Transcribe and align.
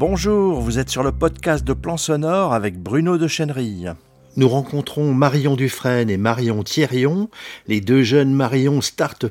Bonjour, 0.00 0.62
vous 0.62 0.78
êtes 0.78 0.88
sur 0.88 1.02
le 1.02 1.12
podcast 1.12 1.62
de 1.62 1.74
Plan 1.74 1.98
Sonore 1.98 2.54
avec 2.54 2.78
Bruno 2.78 3.18
de 3.18 3.28
Chenerille. 3.28 3.92
Nous 4.34 4.48
rencontrons 4.48 5.12
Marion 5.12 5.56
Dufresne 5.56 6.08
et 6.08 6.16
Marion 6.16 6.62
Thierrion, 6.62 7.28
les 7.66 7.82
deux 7.82 8.02
jeunes 8.02 8.32
Marion 8.32 8.80
start 8.80 9.26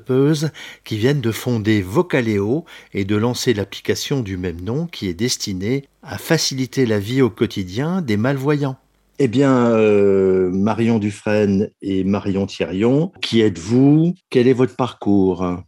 qui 0.83 0.97
viennent 0.99 1.21
de 1.21 1.31
fonder 1.31 1.81
Vocaleo 1.81 2.65
et 2.93 3.03
de 3.03 3.15
lancer 3.15 3.55
l'application 3.55 4.19
du 4.19 4.37
même 4.37 4.61
nom 4.61 4.85
qui 4.85 5.09
est 5.09 5.15
destinée 5.15 5.85
à 6.03 6.19
faciliter 6.19 6.85
la 6.85 6.99
vie 6.99 7.23
au 7.23 7.31
quotidien 7.31 8.03
des 8.03 8.15
malvoyants. 8.15 8.77
Eh 9.17 9.27
bien, 9.27 9.71
euh, 9.71 10.51
Marion 10.51 10.99
Dufresne 10.99 11.71
et 11.81 12.03
Marion 12.03 12.45
Thierrion, 12.45 13.11
qui 13.23 13.41
êtes-vous? 13.41 14.13
Quel 14.29 14.47
est 14.47 14.53
votre 14.53 14.75
parcours? 14.75 15.63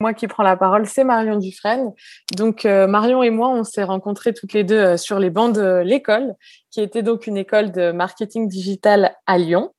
Moi 0.00 0.12
qui 0.12 0.26
prends 0.26 0.42
la 0.42 0.56
parole, 0.56 0.86
c'est 0.86 1.04
Marion 1.04 1.36
Dufresne. 1.36 1.92
Donc 2.36 2.66
euh, 2.66 2.86
Marion 2.86 3.22
et 3.22 3.30
moi, 3.30 3.48
on 3.48 3.64
s'est 3.64 3.84
rencontrés 3.84 4.34
toutes 4.34 4.52
les 4.52 4.64
deux 4.64 4.78
euh, 4.78 4.96
sur 4.96 5.18
les 5.18 5.30
bancs 5.30 5.54
de 5.54 5.82
l'école, 5.84 6.34
qui 6.70 6.80
était 6.80 7.02
donc 7.02 7.26
une 7.26 7.36
école 7.36 7.72
de 7.72 7.92
marketing 7.92 8.48
digital 8.48 9.16
à 9.26 9.38
Lyon. 9.38 9.72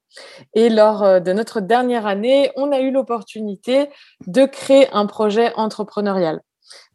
Et 0.55 0.70
lors 0.70 1.03
euh, 1.03 1.20
de 1.20 1.34
notre 1.34 1.62
dernière 1.62 2.07
année, 2.07 2.52
on 2.55 2.71
a 2.71 2.80
eu 2.80 2.91
l'opportunité 2.91 3.90
de 4.26 4.45
créer 4.45 4.88
un 4.91 5.05
projet 5.05 5.53
entrepreneurial. 5.55 6.41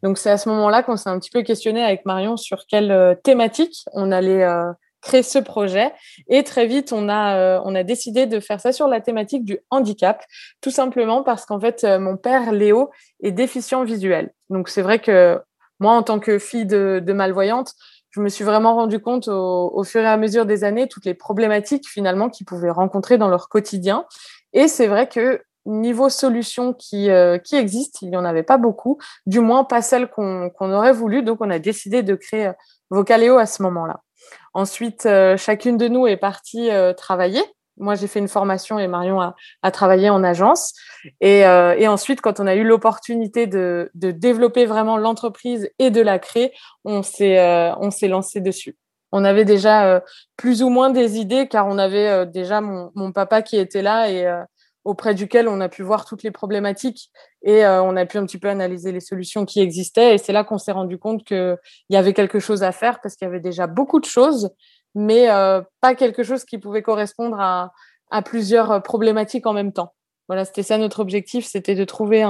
Donc 0.03 0.17
c'est 0.17 0.29
à 0.29 0.37
ce 0.37 0.49
moment-là 0.49 0.83
qu'on 0.83 0.97
s'est 0.97 1.09
un 1.09 1.19
petit 1.19 1.31
peu 1.31 1.43
questionné 1.43 1.83
avec 1.83 2.05
Marion 2.05 2.35
sur 2.37 2.65
quelle 2.67 3.17
thématique 3.23 3.85
on 3.93 4.11
allait 4.11 4.45
créer 5.03 5.21
ce 5.21 5.37
projet. 5.37 5.93
Et 6.27 6.43
très 6.43 6.65
vite, 6.65 6.91
on 6.91 7.09
a, 7.09 7.37
euh, 7.37 7.61
on 7.65 7.75
a 7.75 7.83
décidé 7.83 8.25
de 8.25 8.39
faire 8.39 8.59
ça 8.59 8.71
sur 8.71 8.87
la 8.87 9.01
thématique 9.01 9.45
du 9.45 9.59
handicap, 9.69 10.23
tout 10.61 10.71
simplement 10.71 11.21
parce 11.21 11.45
qu'en 11.45 11.59
fait, 11.59 11.83
euh, 11.83 11.99
mon 11.99 12.17
père, 12.17 12.51
Léo, 12.51 12.89
est 13.21 13.31
déficient 13.31 13.83
visuel. 13.83 14.31
Donc, 14.49 14.69
c'est 14.69 14.81
vrai 14.81 14.99
que 14.99 15.39
moi, 15.79 15.93
en 15.93 16.03
tant 16.03 16.19
que 16.19 16.39
fille 16.39 16.65
de, 16.65 17.03
malvoyante, 17.13 17.73
je 18.11 18.21
me 18.21 18.29
suis 18.29 18.43
vraiment 18.43 18.75
rendu 18.75 18.99
compte 18.99 19.27
au, 19.27 19.83
fur 19.83 20.01
et 20.01 20.07
à 20.07 20.17
mesure 20.17 20.45
des 20.45 20.63
années 20.63 20.87
toutes 20.87 21.05
les 21.05 21.15
problématiques 21.15 21.87
finalement 21.89 22.29
qu'ils 22.29 22.45
pouvaient 22.45 22.69
rencontrer 22.69 23.17
dans 23.17 23.27
leur 23.27 23.49
quotidien. 23.49 24.05
Et 24.53 24.67
c'est 24.67 24.87
vrai 24.87 25.09
que 25.09 25.41
niveau 25.65 26.09
solutions 26.09 26.73
qui, 26.73 27.09
euh, 27.09 27.37
qui 27.39 27.55
existent, 27.55 27.99
il 28.03 28.09
n'y 28.11 28.17
en 28.17 28.25
avait 28.25 28.43
pas 28.43 28.57
beaucoup, 28.57 28.99
du 29.25 29.39
moins 29.39 29.63
pas 29.63 29.81
celles 29.81 30.09
qu'on 30.09 30.51
aurait 30.59 30.93
voulu. 30.93 31.23
Donc, 31.23 31.39
on 31.41 31.49
a 31.49 31.59
décidé 31.59 32.03
de 32.03 32.15
créer 32.15 32.51
Vocaléo 32.89 33.37
à 33.37 33.47
ce 33.47 33.63
moment-là. 33.63 34.01
Ensuite, 34.53 35.05
euh, 35.05 35.35
chacune 35.35 35.77
de 35.77 35.87
nous 35.87 36.05
est 36.05 36.17
partie 36.17 36.69
euh, 36.69 36.93
travailler. 36.93 37.41
Moi, 37.77 37.95
j'ai 37.95 38.05
fait 38.05 38.19
une 38.19 38.27
formation 38.27 38.77
et 38.77 38.87
Marion 38.87 39.19
a, 39.19 39.71
travaillé 39.71 40.11
en 40.11 40.23
agence. 40.23 40.73
Euh, 41.23 41.73
et, 41.75 41.87
ensuite, 41.87 42.21
quand 42.21 42.39
on 42.39 42.45
a 42.45 42.53
eu 42.53 42.63
l'opportunité 42.63 43.47
de, 43.47 43.89
développer 43.95 44.67
vraiment 44.67 44.95
l'entreprise 44.95 45.71
et 45.79 45.89
de 45.89 45.99
la 45.99 46.19
créer, 46.19 46.53
on 46.85 47.01
s'est 47.01 48.07
lancé 48.07 48.41
dessus. 48.41 48.77
On 49.11 49.25
avait 49.25 49.45
déjà 49.45 50.03
plus 50.37 50.61
ou 50.61 50.69
moins 50.69 50.91
des 50.91 51.17
idées 51.17 51.47
car 51.47 51.67
on 51.67 51.79
avait 51.79 52.27
déjà 52.27 52.61
mon, 52.61 52.91
mon, 52.93 53.11
papa 53.11 53.41
qui 53.41 53.57
était 53.57 53.81
là 53.81 54.09
et 54.09 54.27
auprès 54.85 55.13
duquel 55.13 55.47
on 55.47 55.61
a 55.61 55.69
pu 55.69 55.81
voir 55.81 56.05
toutes 56.05 56.23
les 56.23 56.31
problématiques 56.31 57.09
et 57.41 57.65
euh, 57.65 57.81
on 57.81 57.95
a 57.95 58.05
pu 58.05 58.17
un 58.17 58.25
petit 58.25 58.37
peu 58.37 58.49
analyser 58.49 58.91
les 58.91 58.99
solutions 58.99 59.45
qui 59.45 59.61
existaient. 59.61 60.15
Et 60.15 60.17
c'est 60.17 60.33
là 60.33 60.43
qu'on 60.43 60.57
s'est 60.57 60.71
rendu 60.71 60.97
compte 60.97 61.23
qu'il 61.23 61.57
y 61.89 61.95
avait 61.95 62.13
quelque 62.13 62.39
chose 62.39 62.63
à 62.63 62.71
faire 62.71 62.99
parce 63.01 63.15
qu'il 63.15 63.25
y 63.25 63.29
avait 63.29 63.39
déjà 63.39 63.67
beaucoup 63.67 63.99
de 63.99 64.05
choses, 64.05 64.49
mais 64.95 65.29
euh, 65.29 65.61
pas 65.81 65.95
quelque 65.95 66.23
chose 66.23 66.43
qui 66.43 66.57
pouvait 66.57 66.81
correspondre 66.81 67.39
à, 67.39 67.71
plusieurs 68.25 68.83
problématiques 68.83 69.47
en 69.47 69.53
même 69.53 69.73
temps. 69.73 69.95
Voilà, 70.27 70.45
c'était 70.45 70.61
ça 70.61 70.77
notre 70.77 70.99
objectif, 70.99 71.47
c'était 71.47 71.73
de 71.73 71.83
trouver 71.83 72.23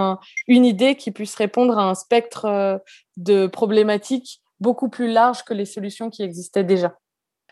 une 0.48 0.64
idée 0.64 0.96
qui 0.96 1.12
puisse 1.12 1.36
répondre 1.36 1.78
à 1.78 1.84
un 1.84 1.94
spectre 1.94 2.46
euh, 2.46 2.78
de 3.18 3.48
problématiques 3.48 4.42
beaucoup 4.62 4.88
plus 4.88 5.12
large 5.12 5.44
que 5.44 5.54
les 5.54 5.66
solutions 5.66 6.10
qui 6.10 6.24
existaient 6.24 6.64
déjà. 6.64 6.96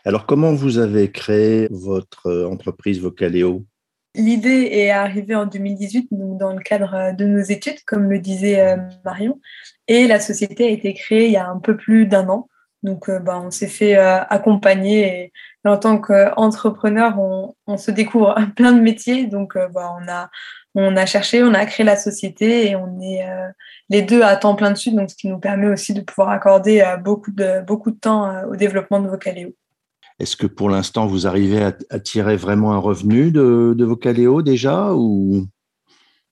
Alors, 0.06 0.24
comment 0.24 0.54
vous 0.54 0.78
avez 0.78 1.12
créé 1.12 1.68
votre 1.70 2.46
entreprise 2.50 3.00
Vocaleo? 3.00 3.66
L'idée 4.14 4.68
est 4.72 4.90
arrivée 4.90 5.34
en 5.34 5.46
2018, 5.46 6.08
donc 6.10 6.38
dans 6.38 6.52
le 6.52 6.60
cadre 6.60 6.94
euh, 6.94 7.12
de 7.12 7.24
nos 7.24 7.40
études, 7.40 7.82
comme 7.86 8.10
le 8.10 8.18
disait 8.18 8.60
euh, 8.60 8.76
Marion, 9.06 9.40
et 9.88 10.06
la 10.06 10.20
société 10.20 10.66
a 10.66 10.70
été 10.70 10.92
créée 10.92 11.26
il 11.26 11.32
y 11.32 11.38
a 11.38 11.48
un 11.48 11.58
peu 11.58 11.76
plus 11.76 12.06
d'un 12.06 12.28
an. 12.28 12.48
Donc, 12.82 13.08
euh, 13.08 13.20
bah, 13.20 13.40
on 13.42 13.50
s'est 13.50 13.68
fait 13.68 13.94
accompagner 13.96 15.24
et 15.24 15.32
en 15.64 15.78
tant 15.78 15.98
qu'entrepreneur, 15.98 17.18
on, 17.18 17.76
se 17.78 17.90
découvre 17.90 18.34
plein 18.56 18.72
de 18.72 18.80
métiers. 18.80 19.26
Donc, 19.26 19.56
bah, 19.72 19.96
on, 20.74 20.96
a, 20.96 21.06
cherché, 21.06 21.42
on 21.42 21.54
a 21.54 21.64
créé 21.64 21.86
la 21.86 21.96
société 21.96 22.70
et 22.70 22.76
on 22.76 23.00
est 23.00 23.24
les 23.88 24.02
deux 24.02 24.22
à 24.22 24.36
temps 24.36 24.56
plein 24.56 24.72
dessus, 24.72 24.90
donc 24.90 25.10
ce 25.10 25.16
qui 25.16 25.28
nous 25.28 25.38
permet 25.38 25.68
aussi 25.68 25.94
de 25.94 26.00
pouvoir 26.00 26.30
accorder 26.30 26.84
beaucoup, 27.04 27.30
de, 27.30 27.62
beaucoup 27.62 27.92
de 27.92 27.98
temps 27.98 28.44
au 28.46 28.56
développement 28.56 29.00
de 29.00 29.08
Vocaleo. 29.08 29.54
Est-ce 30.18 30.36
que 30.36 30.46
pour 30.46 30.70
l'instant, 30.70 31.06
vous 31.06 31.26
arrivez 31.26 31.62
à, 31.62 32.00
tirer 32.00 32.36
vraiment 32.36 32.72
un 32.72 32.78
revenu 32.78 33.30
de, 33.30 33.74
de 33.76 33.84
Vocaleo 33.84 34.42
déjà 34.42 34.92
ou... 34.94 35.46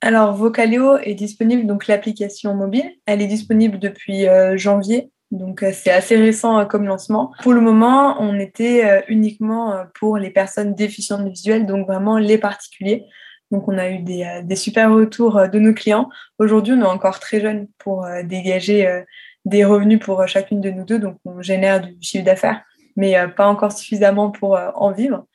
Alors, 0.02 0.34
Vocaleo 0.34 0.96
est 0.96 1.14
disponible, 1.14 1.66
donc 1.66 1.86
l'application 1.86 2.54
mobile, 2.54 2.90
elle 3.04 3.20
est 3.20 3.26
disponible 3.26 3.78
depuis 3.78 4.26
euh, 4.26 4.56
janvier, 4.56 5.10
donc 5.30 5.62
euh, 5.62 5.72
c'est 5.74 5.90
assez 5.90 6.16
récent 6.16 6.58
euh, 6.58 6.64
comme 6.64 6.86
lancement. 6.86 7.32
Pour 7.42 7.52
le 7.52 7.60
moment, 7.60 8.16
on 8.18 8.38
était 8.38 9.04
uniquement 9.08 9.84
pour 9.98 10.16
les 10.16 10.30
personnes 10.30 10.74
déficientes 10.74 11.28
visuelles, 11.28 11.66
donc 11.66 11.86
vraiment 11.86 12.16
les 12.16 12.38
particuliers. 12.38 13.04
Donc 13.50 13.68
on 13.68 13.76
a 13.76 13.90
eu 13.90 13.98
des, 13.98 14.40
des 14.44 14.56
super 14.56 14.92
retours 14.92 15.48
de 15.52 15.58
nos 15.58 15.74
clients. 15.74 16.08
Aujourd'hui, 16.38 16.72
on 16.72 16.80
est 16.80 16.84
encore 16.84 17.18
très 17.20 17.40
jeune 17.40 17.66
pour 17.78 18.06
dégager 18.24 19.02
des 19.44 19.64
revenus 19.64 19.98
pour 19.98 20.26
chacune 20.28 20.60
de 20.60 20.70
nous 20.70 20.84
deux, 20.84 21.00
donc 21.00 21.16
on 21.24 21.42
génère 21.42 21.80
du 21.80 21.96
chiffre 22.00 22.24
d'affaires 22.24 22.62
mais 22.96 23.16
euh, 23.16 23.28
pas 23.28 23.46
encore 23.46 23.72
suffisamment 23.72 24.30
pour 24.30 24.56
euh, 24.56 24.70
en 24.74 24.92
vivre. 24.92 25.26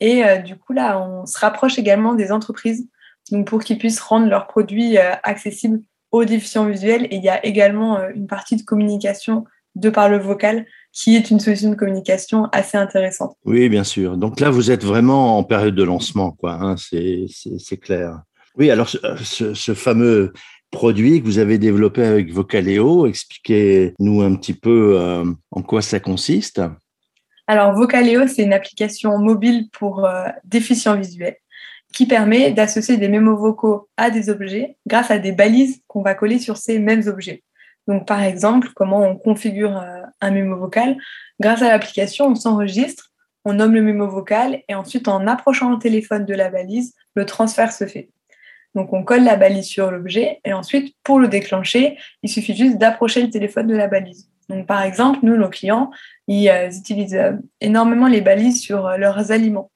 Et 0.00 0.24
euh, 0.24 0.38
du 0.38 0.56
coup, 0.56 0.72
là, 0.72 1.00
on 1.00 1.26
se 1.26 1.38
rapproche 1.38 1.78
également 1.78 2.14
des 2.14 2.32
entreprises 2.32 2.88
donc 3.30 3.46
pour 3.46 3.62
qu'ils 3.62 3.78
puissent 3.78 4.00
rendre 4.00 4.26
leurs 4.26 4.48
produits 4.48 4.98
accessibles 4.98 5.80
aux 6.10 6.24
déficients 6.24 6.66
visuels. 6.66 7.04
Et 7.04 7.16
il 7.16 7.22
y 7.22 7.28
a 7.28 7.44
également 7.46 8.00
une 8.08 8.26
partie 8.26 8.56
de 8.56 8.62
communication 8.62 9.44
de 9.76 9.90
par 9.90 10.08
le 10.08 10.18
vocal 10.18 10.66
qui 10.92 11.14
est 11.14 11.30
une 11.30 11.38
solution 11.38 11.70
de 11.70 11.76
communication 11.76 12.46
assez 12.46 12.76
intéressante. 12.76 13.36
Oui, 13.44 13.68
bien 13.68 13.84
sûr. 13.84 14.16
Donc 14.16 14.40
là, 14.40 14.50
vous 14.50 14.72
êtes 14.72 14.82
vraiment 14.82 15.38
en 15.38 15.44
période 15.44 15.76
de 15.76 15.84
lancement, 15.84 16.32
quoi. 16.32 16.54
Hein, 16.54 16.74
c'est 16.76 17.76
clair. 17.80 18.20
Oui, 18.58 18.72
alors 18.72 18.88
ce, 18.88 19.54
ce, 19.54 19.72
fameux 19.72 20.32
produit 20.72 21.20
que 21.20 21.26
vous 21.26 21.38
avez 21.38 21.58
développé 21.58 22.02
avec 22.02 22.32
Vocaleo, 22.32 23.06
expliquez-nous 23.06 24.20
un 24.20 24.34
petit 24.34 24.54
peu 24.54 25.24
en 25.52 25.62
quoi 25.62 25.80
ça 25.80 26.00
consiste. 26.00 26.60
Alors, 27.46 27.74
Vocaleo, 27.74 28.26
c'est 28.28 28.42
une 28.42 28.52
application 28.52 29.18
mobile 29.18 29.68
pour 29.70 30.04
euh, 30.04 30.28
déficients 30.44 30.96
visuels 30.96 31.36
qui 31.92 32.06
permet 32.06 32.52
d'associer 32.52 32.96
des 32.96 33.08
mémos 33.08 33.38
vocaux 33.38 33.88
à 33.96 34.10
des 34.10 34.30
objets 34.30 34.76
grâce 34.86 35.10
à 35.10 35.18
des 35.18 35.32
balises 35.32 35.82
qu'on 35.86 36.02
va 36.02 36.14
coller 36.14 36.38
sur 36.38 36.56
ces 36.56 36.78
mêmes 36.78 37.06
objets. 37.06 37.42
Donc, 37.86 38.06
par 38.06 38.22
exemple, 38.22 38.68
comment 38.74 39.02
on 39.02 39.16
configure 39.16 39.76
euh, 39.76 40.02
un 40.20 40.30
mémo 40.30 40.56
vocal 40.56 40.96
Grâce 41.40 41.62
à 41.62 41.68
l'application, 41.68 42.26
on 42.28 42.34
s'enregistre, 42.34 43.10
on 43.44 43.54
nomme 43.54 43.74
le 43.74 43.82
mémo 43.82 44.08
vocal 44.08 44.62
et 44.68 44.74
ensuite, 44.74 45.08
en 45.08 45.26
approchant 45.26 45.70
le 45.70 45.78
téléphone 45.78 46.24
de 46.24 46.34
la 46.34 46.48
balise, 46.48 46.94
le 47.14 47.26
transfert 47.26 47.72
se 47.72 47.86
fait. 47.86 48.08
Donc, 48.74 48.92
on 48.92 49.02
colle 49.02 49.24
la 49.24 49.36
balise 49.36 49.66
sur 49.66 49.90
l'objet 49.90 50.40
et 50.44 50.52
ensuite, 50.52 50.94
pour 51.02 51.18
le 51.18 51.28
déclencher, 51.28 51.98
il 52.22 52.30
suffit 52.30 52.54
juste 52.54 52.78
d'approcher 52.78 53.20
le 53.20 53.30
téléphone 53.30 53.66
de 53.66 53.76
la 53.76 53.88
balise. 53.88 54.30
Donc, 54.48 54.66
par 54.66 54.82
exemple, 54.82 55.20
nous, 55.22 55.36
nos 55.36 55.48
clients, 55.48 55.90
ils, 56.28 56.48
euh, 56.48 56.70
utilisent 56.70 57.14
euh, 57.14 57.32
énormément 57.60 58.08
les 58.08 58.20
balises 58.20 58.60
sur 58.60 58.86
euh, 58.86 58.96
leurs 58.96 59.30
aliments. 59.32 59.70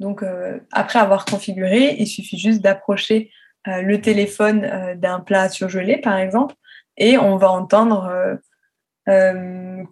Donc, 0.00 0.24
après 0.72 0.98
avoir 0.98 1.24
configuré, 1.24 1.94
il 2.00 2.08
suffit 2.08 2.36
juste 2.36 2.60
d'approcher 2.60 3.30
le 3.64 3.96
téléphone 3.98 4.96
d'un 4.96 5.20
plat 5.20 5.48
surgelé, 5.48 5.98
par 5.98 6.18
exemple, 6.18 6.56
et 6.96 7.16
on 7.16 7.36
va 7.36 7.52
entendre 7.52 8.40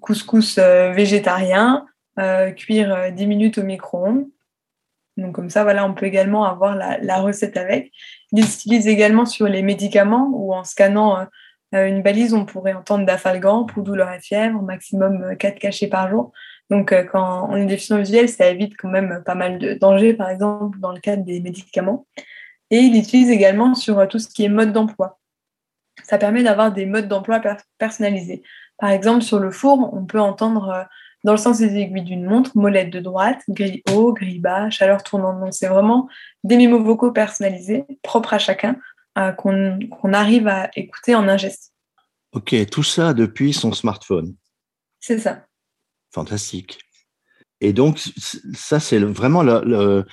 couscous 0.00 0.58
végétarien, 0.58 1.86
cuire 2.56 3.12
10 3.12 3.26
minutes 3.28 3.58
au 3.58 3.62
micro-ondes. 3.62 4.26
Donc 5.16 5.36
comme 5.36 5.50
ça, 5.50 5.62
voilà, 5.62 5.86
on 5.86 5.94
peut 5.94 6.06
également 6.06 6.44
avoir 6.46 6.74
la, 6.74 6.98
la 6.98 7.20
recette 7.20 7.56
avec. 7.56 7.92
Ils 8.32 8.44
utilisent 8.44 8.88
également 8.88 9.24
sur 9.24 9.46
les 9.46 9.62
médicaments 9.62 10.30
ou 10.32 10.52
en 10.52 10.64
scannant 10.64 11.28
une 11.72 12.02
balise, 12.02 12.34
on 12.34 12.44
pourrait 12.44 12.74
entendre 12.74 13.06
d'afalgan 13.06 13.64
pour 13.64 13.82
douleur 13.82 14.12
et 14.12 14.20
fièvre, 14.20 14.60
maximum 14.62 15.36
4 15.36 15.54
euh, 15.54 15.58
cachets 15.58 15.88
par 15.88 16.10
jour. 16.10 16.32
Donc, 16.70 16.92
euh, 16.92 17.04
quand 17.04 17.48
on 17.50 17.56
est 17.56 17.66
déficient 17.66 17.98
visuel, 17.98 18.28
ça 18.28 18.48
évite 18.48 18.76
quand 18.76 18.88
même 18.88 19.22
pas 19.24 19.34
mal 19.34 19.58
de 19.58 19.74
dangers, 19.74 20.14
par 20.14 20.28
exemple, 20.28 20.78
dans 20.80 20.92
le 20.92 21.00
cadre 21.00 21.24
des 21.24 21.40
médicaments. 21.40 22.06
Et 22.70 22.78
il 22.78 22.96
utilise 22.96 23.30
également 23.30 23.74
sur 23.74 24.06
tout 24.08 24.18
ce 24.18 24.28
qui 24.28 24.44
est 24.44 24.48
mode 24.48 24.72
d'emploi. 24.72 25.18
Ça 26.02 26.18
permet 26.18 26.42
d'avoir 26.42 26.72
des 26.72 26.86
modes 26.86 27.08
d'emploi 27.08 27.40
personnalisés. 27.78 28.42
Par 28.78 28.90
exemple, 28.90 29.22
sur 29.22 29.38
le 29.38 29.50
four, 29.50 29.92
on 29.92 30.04
peut 30.04 30.20
entendre 30.20 30.88
dans 31.24 31.32
le 31.32 31.38
sens 31.38 31.58
des 31.58 31.76
aiguilles 31.76 32.02
d'une 32.02 32.24
montre, 32.24 32.56
molette 32.56 32.90
de 32.90 33.00
droite, 33.00 33.42
grille 33.48 33.82
haut, 33.92 34.12
grille 34.12 34.40
bas, 34.40 34.70
chaleur 34.70 35.02
tournante. 35.02 35.40
Donc, 35.40 35.54
c'est 35.54 35.68
vraiment 35.68 36.08
des 36.44 36.56
mémos 36.56 36.82
vocaux 36.82 37.12
personnalisés, 37.12 37.84
propres 38.02 38.34
à 38.34 38.38
chacun, 38.38 38.76
qu'on 39.36 40.12
arrive 40.12 40.48
à 40.48 40.70
écouter 40.76 41.14
en 41.14 41.28
un 41.28 41.36
geste. 41.36 41.72
Ok, 42.32 42.54
tout 42.70 42.82
ça 42.82 43.12
depuis 43.12 43.52
son 43.52 43.72
smartphone. 43.72 44.34
C'est 45.00 45.18
ça. 45.18 45.44
Fantastique. 46.14 46.78
Et 47.64 47.72
donc, 47.72 48.00
ça, 48.54 48.80
c'est 48.80 48.98
vraiment 48.98 49.44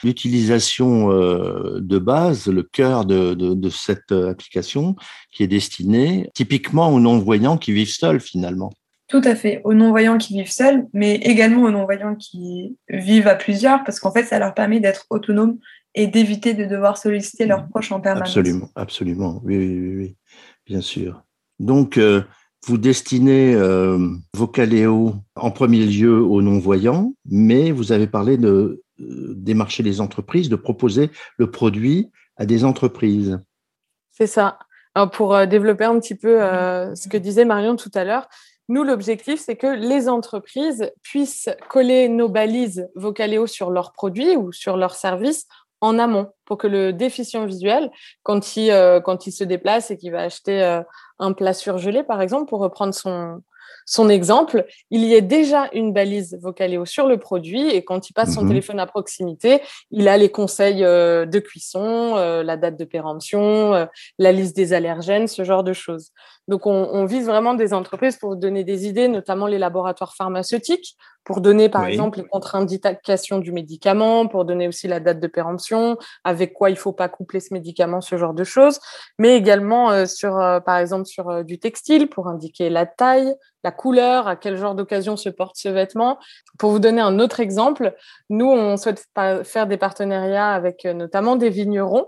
l'utilisation 0.03 1.11
euh, 1.11 1.79
de 1.79 1.97
base, 1.97 2.45
le 2.45 2.61
cœur 2.61 3.05
de, 3.05 3.69
cette 3.69 4.11
application 4.11 4.95
qui 5.31 5.41
est 5.41 5.47
destinée 5.47 6.29
typiquement 6.35 6.93
aux 6.93 6.99
non-voyants 6.99 7.57
qui 7.57 7.71
vivent 7.71 7.89
seuls 7.89 8.19
finalement. 8.19 8.71
Tout 9.07 9.21
à 9.23 9.33
fait, 9.33 9.61
aux 9.63 9.73
non-voyants 9.73 10.19
qui 10.19 10.33
vivent 10.33 10.51
seuls, 10.51 10.85
mais 10.93 11.15
également 11.15 11.63
aux 11.63 11.71
non-voyants 11.71 12.15
qui 12.15 12.77
vivent 12.87 13.27
à 13.27 13.33
plusieurs, 13.33 13.83
parce 13.83 13.99
qu'en 13.99 14.11
fait, 14.11 14.25
ça 14.25 14.37
leur 14.37 14.53
permet 14.53 14.79
d'être 14.79 15.07
autonomes 15.09 15.57
et 15.95 16.07
d'éviter 16.07 16.53
de 16.53 16.65
devoir 16.65 16.97
solliciter 16.97 17.45
leurs 17.45 17.67
proches 17.67 17.91
en 17.91 17.99
permanence. 17.99 18.29
Absolument, 18.29 18.69
absolument, 18.75 19.41
oui, 19.43 19.57
oui, 19.57 19.95
oui, 19.95 20.17
bien 20.65 20.81
sûr. 20.81 21.23
Donc, 21.59 21.97
euh, 21.97 22.21
vous 22.67 22.77
destinez 22.77 23.53
euh, 23.55 23.97
Vocaleo 24.35 25.15
en 25.35 25.51
premier 25.51 25.85
lieu 25.85 26.21
aux 26.21 26.41
non-voyants, 26.41 27.13
mais 27.25 27.71
vous 27.71 27.91
avez 27.91 28.07
parlé 28.07 28.37
de 28.37 28.83
euh, 28.99 29.33
démarcher 29.35 29.81
les 29.83 30.01
entreprises, 30.01 30.49
de 30.49 30.55
proposer 30.55 31.09
le 31.37 31.49
produit 31.49 32.11
à 32.35 32.45
des 32.45 32.65
entreprises. 32.65 33.39
C'est 34.11 34.27
ça. 34.27 34.59
pour 35.13 35.33
euh, 35.33 35.45
développer 35.45 35.85
un 35.85 35.99
petit 35.99 36.15
peu 36.15 36.39
ce 36.95 37.07
que 37.07 37.17
disait 37.17 37.45
Marion 37.45 37.75
tout 37.75 37.91
à 37.93 38.03
l'heure, 38.03 38.27
nous, 38.67 38.83
l'objectif, 38.83 39.41
c'est 39.43 39.55
que 39.55 39.65
les 39.65 40.07
entreprises 40.09 40.91
puissent 41.01 41.49
coller 41.69 42.07
nos 42.07 42.29
balises 42.29 42.87
Vocaleo 42.93 43.47
sur 43.47 43.71
leurs 43.71 43.93
produits 43.93 44.35
ou 44.35 44.51
sur 44.51 44.77
leurs 44.77 44.93
services 44.93 45.47
en 45.81 45.99
amont 45.99 46.31
pour 46.45 46.57
que 46.57 46.67
le 46.67 46.93
déficient 46.93 47.45
visuel, 47.45 47.91
quand 48.23 48.57
il, 48.57 48.71
quand 49.05 49.27
il 49.27 49.31
se 49.31 49.43
déplace 49.43 49.91
et 49.91 49.97
qu'il 49.97 50.11
va 50.11 50.21
acheter 50.21 50.81
un 51.19 51.33
plat 51.33 51.53
surgelé, 51.53 52.03
par 52.03 52.21
exemple, 52.21 52.49
pour 52.49 52.59
reprendre 52.59 52.93
son, 52.93 53.41
son 53.89 54.07
exemple, 54.07 54.67
il 54.91 55.03
y 55.03 55.15
a 55.15 55.21
déjà 55.21 55.67
une 55.73 55.93
balise 55.93 56.37
Vocaleo 56.41 56.85
sur 56.85 57.07
le 57.07 57.17
produit 57.17 57.69
et 57.69 57.83
quand 57.83 58.07
il 58.07 58.13
passe 58.13 58.35
son 58.35 58.43
mhm. 58.43 58.49
téléphone 58.49 58.79
à 58.79 58.85
proximité, 58.85 59.61
il 59.89 60.07
a 60.07 60.15
les 60.15 60.29
conseils 60.29 60.83
euh, 60.83 61.25
de 61.25 61.39
cuisson, 61.39 62.15
euh, 62.15 62.43
la 62.43 62.55
date 62.55 62.77
de 62.77 62.85
péremption, 62.85 63.73
euh, 63.73 63.85
la 64.19 64.31
liste 64.31 64.55
des 64.55 64.73
allergènes, 64.73 65.27
ce 65.27 65.43
genre 65.43 65.63
de 65.63 65.73
choses. 65.73 66.11
Donc, 66.47 66.67
on, 66.67 67.05
vise 67.05 67.25
vraiment 67.25 67.55
des 67.55 67.73
entreprises 67.73 68.17
pour 68.17 68.35
donner 68.35 68.63
des 68.63 68.87
idées, 68.87 69.07
notamment 69.07 69.47
les 69.47 69.57
laboratoires 69.57 70.15
pharmaceutiques, 70.15 70.95
pour 71.29 71.41
donner, 71.41 71.69
par 71.69 71.85
exemple, 71.85 72.17
les 72.17 72.25
contre-indications 72.25 73.37
du 73.37 73.51
médicament, 73.51 74.25
pour 74.25 74.45
donner 74.45 74.67
aussi 74.67 74.87
la 74.87 74.99
date 74.99 75.19
de 75.19 75.27
péremption, 75.27 75.95
avec 76.23 76.53
quoi 76.53 76.71
il 76.71 76.73
ne 76.73 76.79
faut 76.79 76.91
pas 76.91 77.07
coupler 77.07 77.39
ce 77.39 77.53
médicament, 77.53 78.01
ce 78.01 78.17
genre 78.17 78.33
de 78.33 78.43
choses, 78.43 78.79
mais 79.19 79.35
également 79.35 80.07
sur, 80.07 80.31
par 80.65 80.77
exemple, 80.79 81.05
sur 81.05 81.43
du 81.43 81.59
textile, 81.59 82.09
pour 82.09 82.27
indiquer 82.27 82.71
la 82.71 82.87
taille, 82.87 83.35
la 83.63 83.71
couleur, 83.71 84.27
à 84.27 84.35
quel 84.35 84.57
genre 84.57 84.73
d'occasion 84.73 85.17
se 85.17 85.29
porte 85.29 85.57
ce 85.57 85.69
vêtement. 85.69 86.17
Pour 86.57 86.71
vous 86.71 86.79
donner 86.79 87.01
un 87.01 87.19
autre 87.19 87.39
exemple, 87.39 87.93
nous, 88.29 88.49
on 88.49 88.77
souhaite 88.77 89.05
faire 89.43 89.67
des 89.67 89.77
partenariats 89.77 90.51
avec 90.51 90.85
euh, 90.85 90.93
notamment 90.93 91.35
des 91.35 91.49
vignerons. 91.49 92.07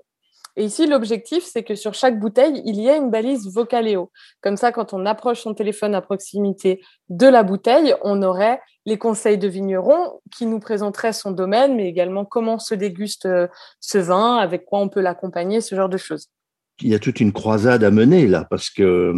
Et 0.57 0.65
ici, 0.65 0.85
l'objectif, 0.87 1.43
c'est 1.43 1.63
que 1.63 1.75
sur 1.75 1.93
chaque 1.93 2.19
bouteille, 2.19 2.61
il 2.65 2.75
y 2.75 2.87
ait 2.87 2.97
une 2.97 3.09
balise 3.09 3.47
Vocaleo. 3.47 4.11
Comme 4.41 4.57
ça, 4.57 4.71
quand 4.71 4.93
on 4.93 5.05
approche 5.05 5.41
son 5.41 5.53
téléphone 5.53 5.95
à 5.95 6.01
proximité 6.01 6.81
de 7.09 7.27
la 7.27 7.43
bouteille, 7.43 7.95
on 8.03 8.21
aurait 8.21 8.59
les 8.85 8.97
conseils 8.97 9.37
de 9.37 9.47
vignerons 9.47 10.19
qui 10.35 10.45
nous 10.45 10.59
présenteraient 10.59 11.13
son 11.13 11.31
domaine, 11.31 11.75
mais 11.75 11.87
également 11.87 12.25
comment 12.25 12.59
se 12.59 12.75
déguste 12.75 13.25
euh, 13.25 13.47
ce 13.79 13.97
vin, 13.97 14.37
avec 14.37 14.65
quoi 14.65 14.79
on 14.79 14.89
peut 14.89 15.01
l'accompagner, 15.01 15.61
ce 15.61 15.75
genre 15.75 15.89
de 15.89 15.97
choses. 15.97 16.27
Il 16.81 16.89
y 16.89 16.95
a 16.95 16.99
toute 16.99 17.19
une 17.19 17.31
croisade 17.31 17.83
à 17.83 17.91
mener 17.91 18.27
là, 18.27 18.47
parce 18.49 18.69
que 18.69 19.13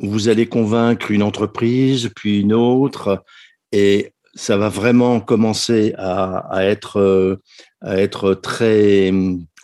vous 0.00 0.28
allez 0.28 0.46
convaincre 0.46 1.10
une 1.10 1.22
entreprise, 1.22 2.10
puis 2.14 2.40
une 2.40 2.52
autre, 2.52 3.24
et 3.72 4.12
ça 4.34 4.56
va 4.56 4.68
vraiment 4.68 5.20
commencer 5.20 5.94
à, 5.98 6.64
être, 6.64 7.40
à 7.80 7.96
être 7.96 8.34
très 8.34 9.10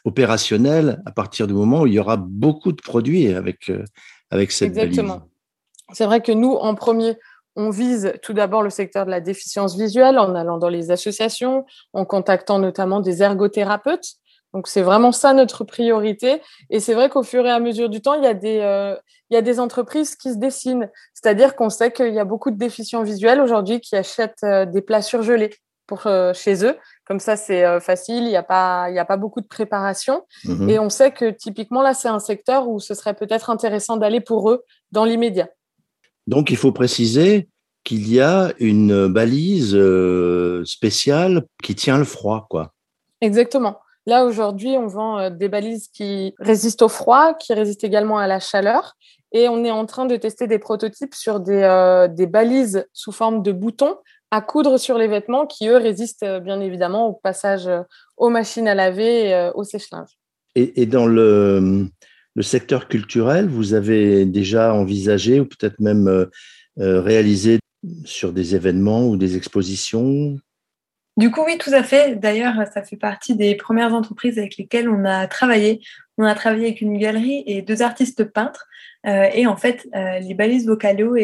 opérationnel 0.07 1.03
à 1.05 1.13
partir 1.13 1.47
du 1.47 1.53
moment 1.53 1.83
où 1.83 1.87
il 1.87 1.93
y 1.93 1.99
aura 1.99 2.17
beaucoup 2.17 2.73
de 2.73 2.81
produits 2.81 3.35
avec, 3.35 3.71
avec 4.31 4.53
cette 4.53 4.69
Exactement. 4.69 5.23
C'est 5.93 6.07
vrai 6.07 6.23
que 6.23 6.33
nous, 6.33 6.55
en 6.55 6.75
premier, 6.75 7.19
on 7.55 7.71
vise 7.71 8.15
tout 8.23 8.33
d'abord 8.33 8.63
le 8.63 8.71
secteur 8.71 9.05
de 9.05 9.11
la 9.11 9.21
déficience 9.21 9.77
visuelle 9.77 10.19
en 10.19 10.35
allant 10.35 10.57
dans 10.57 10.69
les 10.69 10.91
associations, 10.91 11.67
en 11.93 12.05
contactant 12.05 12.59
notamment 12.59 13.01
des 13.01 13.23
ergothérapeutes 13.23 14.17
donc 14.57 14.69
c'est 14.69 14.81
vraiment 14.81 15.13
ça 15.13 15.35
notre 15.35 15.65
priorité. 15.65 16.41
Et 16.71 16.81
c'est 16.81 16.95
vrai 16.95 17.11
qu'au 17.11 17.23
fur 17.23 17.45
et 17.47 17.51
à 17.51 17.61
mesure 17.61 17.91
du 17.91 18.01
temps, 18.01 18.15
il 18.15 18.25
y 18.25 18.27
a 18.27 18.33
des, 18.33 18.61
euh, 18.61 18.97
il 19.29 19.35
y 19.35 19.37
a 19.37 19.43
des 19.43 19.61
entreprises 19.61 20.17
qui 20.17 20.33
se 20.33 20.39
dessinent. 20.39 20.91
C'est-à-dire 21.13 21.57
qu'on 21.57 21.69
sait 21.69 21.93
qu'il 21.93 22.15
y 22.15 22.19
a 22.19 22.25
beaucoup 22.25 22.51
de 22.51 22.57
déficients 22.57 23.03
visuels 23.03 23.43
aujourd'hui 23.43 23.83
qui 23.83 23.97
achètent 23.97 24.45
euh, 24.45 24.65
des 24.65 24.81
plats 24.81 25.03
surgelés 25.03 25.55
pour 25.87 26.07
euh, 26.07 26.33
chez 26.33 26.65
eux. 26.65 26.75
Comme 27.07 27.21
ça, 27.21 27.37
c'est 27.37 27.81
facile, 27.81 28.25
il 28.25 28.31
n'y 28.31 28.37
a, 28.37 28.43
pas, 28.43 28.91
il 28.91 28.99
a 28.99 29.05
pas 29.05 29.17
beaucoup 29.17 29.41
de 29.41 29.47
préparation. 29.47 30.23
Mhm. 30.45 30.69
Et 30.69 30.79
on 30.79 30.91
sait 30.91 31.13
que 31.13 31.31
typiquement, 31.31 31.83
là, 31.83 31.95
c'est 31.95 32.09
un 32.09 32.19
secteur 32.19 32.69
où 32.69 32.81
ce 32.81 32.95
serait 32.95 33.15
peut-être 33.15 33.49
intéressant 33.49 33.97
d'aller 33.97 34.21
pour 34.21 34.51
eux 34.51 34.65
dans 34.91 35.05
l'immédiat. 35.05 35.49
Donc, 36.27 36.51
il 36.51 36.57
faut 36.57 36.73
préciser 36.73 37.49
qu'il 37.85 38.13
y 38.13 38.21
a 38.21 38.53
une 38.59 39.07
balise 39.07 39.79
spéciale 40.65 41.45
qui 41.63 41.77
tient 41.77 41.99
le 41.99 42.05
froid, 42.05 42.47
quoi. 42.51 42.73
Exactement. 43.21 43.79
Là, 44.07 44.25
aujourd'hui, 44.25 44.77
on 44.77 44.87
vend 44.87 45.19
euh, 45.19 45.31
des 45.31 45.49
balises 45.49 45.89
qui 45.89 46.35
résistent 46.39 46.83
au 46.83 46.89
froid, 46.89 47.35
qui 47.35 47.53
résistent 47.53 47.85
également 47.85 48.19
à 48.19 48.27
la 48.27 48.39
chaleur. 48.39 48.95
Et 49.33 49.49
on 49.49 49.65
est 49.65 49.71
en 49.71 49.85
train 49.85 50.07
de 50.07 50.17
tester 50.17 50.47
des 50.47 50.61
prototypes 50.61 51.15
sur 51.15 51.41
des, 51.41 51.63
euh, 51.63 52.07
des 52.07 52.27
balises 52.27 52.87
sous 52.93 53.11
forme 53.11 53.43
de 53.43 53.51
boutons 53.51 53.97
à 54.31 54.41
coudre 54.41 54.79
sur 54.79 54.99
les 54.99 55.09
vêtements 55.09 55.47
qui, 55.47 55.69
eux, 55.69 55.77
résistent 55.77 56.25
euh, 56.25 56.41
bien 56.41 56.61
évidemment 56.61 57.09
au 57.09 57.13
passage 57.13 57.69
aux 58.17 58.31
machines 58.31 58.69
à 58.69 58.75
laver 58.75 59.29
et 59.29 59.51
au 59.55 59.65
sèche-linge. 59.65 60.17
Et, 60.55 60.87
dans 60.87 61.07
le, 61.07 61.87
le, 62.35 62.43
secteur 62.43 62.89
culturel, 62.89 63.47
vous 63.47 63.75
avez 63.75 64.25
déjà 64.25 64.73
envisagé 64.73 65.39
ou 65.39 65.45
peut-être 65.45 65.79
même 65.81 66.29
réalisé 66.79 67.59
sur 68.05 68.33
des 68.33 68.55
événements 68.55 69.07
ou 69.07 69.19
des 69.19 69.37
expositions? 69.37 70.39
Du 71.17 71.31
coup, 71.31 71.43
oui, 71.47 71.57
tout 71.57 71.71
à 71.73 71.83
fait. 71.83 72.17
D'ailleurs, 72.17 72.55
ça 72.73 72.83
fait 72.83 72.97
partie 72.97 73.35
des 73.35 73.55
premières 73.55 73.95
entreprises 73.95 74.39
avec 74.39 74.59
lesquelles 74.59 74.89
on 74.89 75.05
a 75.07 75.27
travaillé. 75.27 75.81
On 76.19 76.25
a 76.25 76.35
travaillé 76.35 76.67
avec 76.67 76.83
une 76.83 76.99
galerie 76.99 77.43
et 77.47 77.63
deux 77.63 77.81
artistes 77.81 78.25
peintres. 78.25 78.67
Euh, 79.07 79.29
et 79.33 79.47
en 79.47 79.57
fait, 79.57 79.89
euh, 79.95 80.19
les 80.19 80.35
balises 80.35 80.67
Vocaleo 80.67 81.17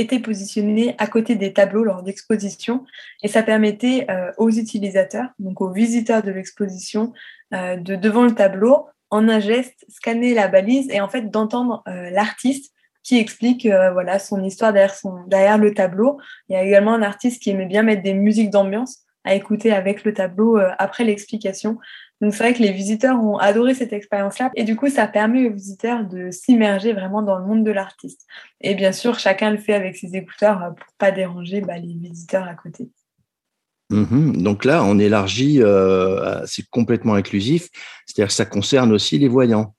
étaient 0.00 0.18
positionnées 0.18 0.94
à 0.98 1.06
côté 1.06 1.34
des 1.34 1.52
tableaux 1.52 1.84
lors 1.84 2.02
d'exposition. 2.02 2.84
Et 3.22 3.28
ça 3.28 3.42
permettait 3.42 4.06
euh, 4.10 4.30
aux 4.38 4.50
utilisateurs, 4.50 5.28
donc 5.38 5.60
aux 5.60 5.70
visiteurs 5.70 6.22
de 6.22 6.30
l'exposition, 6.30 7.12
de 7.50 7.96
devant 7.96 8.24
le 8.24 8.34
tableau, 8.34 8.88
en 9.08 9.26
un 9.26 9.40
geste, 9.40 9.86
scanner 9.88 10.34
la 10.34 10.48
balise 10.48 10.90
et 10.90 11.00
en 11.00 11.08
fait 11.08 11.30
d'entendre 11.30 11.82
l'artiste 11.86 12.74
qui 13.02 13.16
explique 13.16 13.66
voilà 13.66 14.18
son 14.18 14.44
histoire 14.44 14.74
derrière, 14.74 14.94
derrière 15.28 15.56
le 15.56 15.72
tableau. 15.72 16.20
Il 16.50 16.52
y 16.52 16.56
a 16.56 16.62
également 16.62 16.92
un 16.92 17.00
artiste 17.00 17.42
qui 17.42 17.48
aimait 17.48 17.64
bien 17.64 17.82
mettre 17.82 18.02
des 18.02 18.12
musiques 18.12 18.50
d'ambiance 18.50 19.06
à 19.28 19.34
écouter 19.34 19.72
avec 19.72 20.04
le 20.04 20.14
tableau 20.14 20.58
euh, 20.58 20.70
après 20.78 21.04
l'explication. 21.04 21.78
Donc 22.20 22.34
c'est 22.34 22.42
vrai 22.42 22.54
que 22.54 22.62
les 22.62 22.72
visiteurs 22.72 23.22
ont 23.22 23.36
adoré 23.36 23.74
cette 23.74 23.92
expérience-là 23.92 24.50
et 24.56 24.64
du 24.64 24.74
coup 24.74 24.88
ça 24.88 25.06
permet 25.06 25.48
aux 25.48 25.52
visiteurs 25.52 26.04
de 26.04 26.30
s'immerger 26.30 26.92
vraiment 26.92 27.22
dans 27.22 27.38
le 27.38 27.44
monde 27.44 27.64
de 27.64 27.70
l'artiste. 27.70 28.26
Et 28.60 28.74
bien 28.74 28.92
sûr 28.92 29.18
chacun 29.18 29.50
le 29.50 29.58
fait 29.58 29.74
avec 29.74 29.96
ses 29.96 30.16
écouteurs 30.16 30.62
euh, 30.62 30.70
pour 30.70 30.92
pas 30.98 31.12
déranger 31.12 31.60
bah, 31.60 31.78
les 31.78 31.94
visiteurs 31.94 32.46
à 32.46 32.54
côté. 32.54 32.90
Mhm. 33.90 34.42
donc 34.42 34.66
là 34.66 34.84
on 34.84 34.98
élargit, 34.98 35.62
euh, 35.62 36.44
c'est 36.44 36.68
complètement 36.68 37.14
inclusif, 37.14 37.68
c'est-à-dire 38.04 38.28
que 38.28 38.34
ça 38.34 38.44
concerne 38.44 38.92
aussi 38.92 39.18
les 39.18 39.28
voyants. 39.28 39.74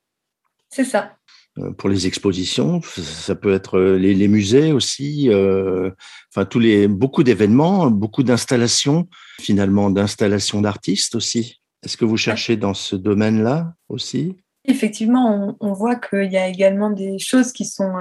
C'est 0.69 0.83
ça. 0.83 1.15
Euh, 1.59 1.71
pour 1.71 1.89
les 1.89 2.07
expositions, 2.07 2.81
ça 2.81 3.35
peut 3.35 3.53
être 3.53 3.79
les, 3.79 4.27
musées 4.27 4.71
aussi, 4.71 5.29
euh, 5.29 5.91
enfin 6.33 6.45
tous 6.45 6.59
les 6.59 6.87
beaucoup 6.87 7.23
d'événements, 7.23 7.89
beaucoup 7.89 8.23
d'installations, 8.23 9.07
finalement 9.39 9.89
d'installations 9.89 10.61
d'artistes 10.61 11.15
aussi. 11.15 11.58
Est-ce 11.83 11.97
que 11.97 12.05
vous 12.05 12.17
cherchez 12.17 12.57
dans 12.57 12.73
ce 12.73 12.95
domaine-là 12.95 13.73
aussi? 13.87 14.37
Effectivement, 14.65 15.57
on, 15.59 15.73
voit 15.73 15.95
qu'il 15.95 16.31
y 16.31 16.37
a 16.37 16.47
également 16.47 16.89
des 16.89 17.17
choses 17.17 17.53
qui 17.53 17.65
sont 17.65 17.93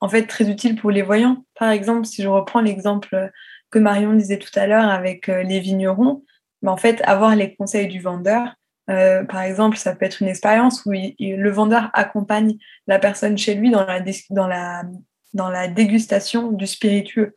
en 0.00 0.08
fait 0.08 0.26
très 0.26 0.48
utiles 0.48 0.76
pour 0.76 0.90
les 0.90 1.02
voyants. 1.02 1.44
Par 1.58 1.70
exemple, 1.70 2.06
si 2.06 2.22
je 2.22 2.28
reprends 2.28 2.60
l'exemple 2.60 3.30
que 3.70 3.78
Marion 3.78 4.12
disait 4.12 4.38
tout 4.38 4.56
à 4.56 4.66
l'heure 4.66 4.88
avec 4.88 5.26
les 5.28 5.58
vignerons, 5.58 6.22
mais 6.62 6.66
ben, 6.66 6.72
en 6.72 6.76
fait, 6.76 7.02
avoir 7.02 7.34
les 7.34 7.54
conseils 7.56 7.88
du 7.88 8.00
vendeur, 8.00 8.54
euh, 8.90 9.24
par 9.24 9.42
exemple, 9.42 9.76
ça 9.76 9.94
peut 9.94 10.04
être 10.04 10.22
une 10.22 10.28
expérience 10.28 10.84
où 10.84 10.92
le 10.92 11.50
vendeur 11.50 11.90
accompagne 11.92 12.56
la 12.86 12.98
personne 12.98 13.38
chez 13.38 13.54
lui 13.54 13.70
dans 13.70 13.84
la, 13.84 14.00
dans 14.30 14.46
la, 14.46 14.84
dans 15.34 15.50
la 15.50 15.68
dégustation 15.68 16.52
du 16.52 16.66
spiritueux. 16.66 17.36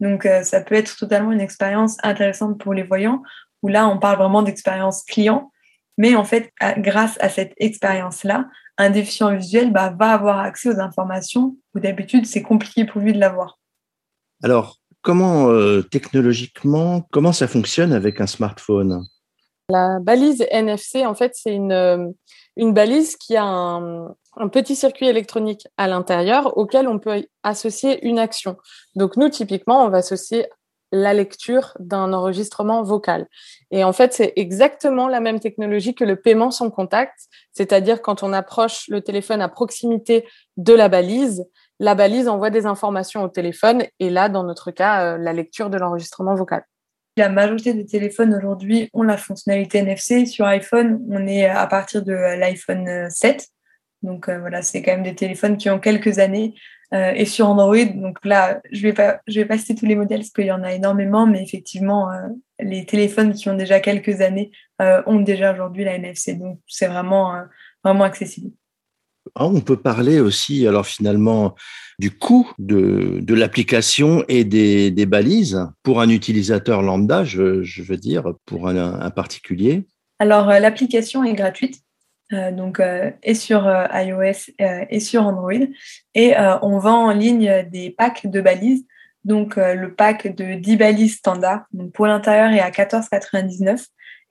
Donc, 0.00 0.26
euh, 0.26 0.42
ça 0.42 0.60
peut 0.60 0.74
être 0.74 0.96
totalement 0.96 1.32
une 1.32 1.40
expérience 1.40 1.96
intéressante 2.02 2.58
pour 2.58 2.74
les 2.74 2.82
voyants, 2.82 3.22
où 3.66 3.68
là, 3.68 3.88
on 3.88 3.98
parle 3.98 4.18
vraiment 4.18 4.42
d'expérience 4.42 5.02
client. 5.02 5.50
Mais 5.98 6.14
en 6.14 6.24
fait, 6.24 6.52
grâce 6.78 7.16
à 7.20 7.28
cette 7.28 7.52
expérience-là, 7.56 8.46
un 8.78 8.90
déficient 8.90 9.34
visuel 9.34 9.72
bah, 9.72 9.94
va 9.98 10.12
avoir 10.12 10.38
accès 10.38 10.68
aux 10.68 10.78
informations 10.78 11.56
où 11.74 11.80
d'habitude, 11.80 12.26
c'est 12.26 12.42
compliqué 12.42 12.84
pour 12.84 13.00
lui 13.00 13.12
de 13.12 13.18
l'avoir. 13.18 13.58
Alors, 14.42 14.76
comment 15.00 15.50
technologiquement, 15.90 17.06
comment 17.10 17.32
ça 17.32 17.48
fonctionne 17.48 17.92
avec 17.92 18.20
un 18.20 18.26
smartphone? 18.26 19.02
La 19.70 19.98
balise 20.00 20.44
NFC, 20.50 21.06
en 21.06 21.14
fait, 21.14 21.32
c'est 21.34 21.54
une, 21.54 22.14
une 22.56 22.74
balise 22.74 23.16
qui 23.16 23.36
a 23.36 23.44
un, 23.44 24.14
un 24.36 24.48
petit 24.48 24.76
circuit 24.76 25.06
électronique 25.06 25.66
à 25.76 25.88
l'intérieur 25.88 26.56
auquel 26.58 26.88
on 26.88 26.98
peut 26.98 27.26
associer 27.42 28.06
une 28.06 28.18
action. 28.18 28.56
Donc 28.94 29.16
nous, 29.16 29.28
typiquement, 29.28 29.84
on 29.84 29.88
va 29.88 29.98
associer 29.98 30.46
la 30.96 31.12
lecture 31.14 31.74
d'un 31.78 32.12
enregistrement 32.12 32.82
vocal. 32.82 33.26
Et 33.70 33.84
en 33.84 33.92
fait, 33.92 34.12
c'est 34.12 34.32
exactement 34.36 35.08
la 35.08 35.20
même 35.20 35.40
technologie 35.40 35.94
que 35.94 36.04
le 36.04 36.16
paiement 36.16 36.50
sans 36.50 36.70
contact, 36.70 37.14
c'est-à-dire 37.52 38.02
quand 38.02 38.22
on 38.22 38.32
approche 38.32 38.88
le 38.88 39.00
téléphone 39.00 39.42
à 39.42 39.48
proximité 39.48 40.26
de 40.56 40.72
la 40.72 40.88
balise, 40.88 41.44
la 41.78 41.94
balise 41.94 42.28
envoie 42.28 42.50
des 42.50 42.64
informations 42.64 43.22
au 43.22 43.28
téléphone 43.28 43.84
et 44.00 44.08
là, 44.08 44.28
dans 44.28 44.44
notre 44.44 44.70
cas, 44.70 45.14
euh, 45.14 45.18
la 45.18 45.32
lecture 45.32 45.68
de 45.68 45.76
l'enregistrement 45.76 46.34
vocal. 46.34 46.64
La 47.18 47.28
majorité 47.28 47.74
des 47.74 47.86
téléphones 47.86 48.34
aujourd'hui 48.34 48.90
ont 48.92 49.02
la 49.02 49.16
fonctionnalité 49.16 49.78
NFC. 49.78 50.26
Sur 50.26 50.46
iPhone, 50.46 51.00
on 51.10 51.26
est 51.26 51.46
à 51.46 51.66
partir 51.66 52.02
de 52.02 52.12
l'iPhone 52.12 53.08
7. 53.10 53.46
Donc 54.02 54.28
euh, 54.28 54.38
voilà, 54.38 54.62
c'est 54.62 54.82
quand 54.82 54.92
même 54.92 55.02
des 55.02 55.14
téléphones 55.14 55.56
qui 55.56 55.68
ont 55.70 55.78
quelques 55.78 56.18
années. 56.18 56.54
Euh, 56.94 57.12
et 57.14 57.24
sur 57.24 57.48
Android, 57.48 57.84
donc 57.84 58.24
là, 58.24 58.60
je 58.70 58.82
vais 58.82 58.92
pas, 58.92 59.20
je 59.26 59.40
vais 59.40 59.46
pas 59.46 59.58
citer 59.58 59.74
tous 59.74 59.86
les 59.86 59.96
modèles 59.96 60.20
parce 60.20 60.30
qu'il 60.30 60.46
y 60.46 60.52
en 60.52 60.62
a 60.62 60.72
énormément, 60.72 61.26
mais 61.26 61.42
effectivement, 61.42 62.10
euh, 62.10 62.28
les 62.60 62.86
téléphones 62.86 63.32
qui 63.34 63.48
ont 63.48 63.56
déjà 63.56 63.80
quelques 63.80 64.20
années 64.20 64.50
ont 64.78 65.20
déjà 65.20 65.52
aujourd'hui 65.52 65.84
la 65.84 65.94
NFC. 65.94 66.34
Donc 66.34 66.60
c'est 66.66 66.86
vraiment, 66.86 67.32
vraiment 67.82 68.04
accessible. 68.04 68.50
Ah, 69.34 69.46
on 69.46 69.60
peut 69.60 69.76
parler 69.76 70.20
aussi, 70.20 70.66
alors 70.66 70.86
finalement, 70.86 71.54
du 71.98 72.10
coût 72.10 72.50
de, 72.58 73.18
de 73.20 73.34
l'application 73.34 74.24
et 74.28 74.44
des, 74.44 74.90
des, 74.90 75.06
balises 75.06 75.66
pour 75.82 76.00
un 76.00 76.08
utilisateur 76.08 76.82
lambda, 76.82 77.24
je, 77.24 77.62
je 77.62 77.82
veux 77.82 77.96
dire, 77.96 78.34
pour 78.44 78.68
un, 78.68 79.00
un 79.00 79.10
particulier. 79.10 79.86
Alors, 80.18 80.46
l'application 80.46 81.24
est 81.24 81.34
gratuite. 81.34 81.82
Euh, 82.32 82.50
donc 82.50 82.80
euh, 82.80 83.10
et 83.22 83.34
sur 83.34 83.68
euh, 83.68 83.86
iOS 83.92 84.52
et 84.58 85.00
sur 85.00 85.24
Android. 85.24 85.52
Et 86.14 86.34
on 86.62 86.78
vend 86.78 87.06
en 87.06 87.12
ligne 87.12 87.66
des 87.70 87.90
packs 87.90 88.26
de 88.26 88.40
balises. 88.40 88.84
Donc 89.24 89.56
le 89.56 89.92
pack 89.92 90.36
de 90.36 90.54
10 90.54 90.76
balises 90.76 91.16
standard, 91.16 91.64
donc 91.72 91.90
pour 91.92 92.06
l'intérieur 92.06 92.52
est 92.52 92.60
à 92.60 92.70
14,99 92.70 93.84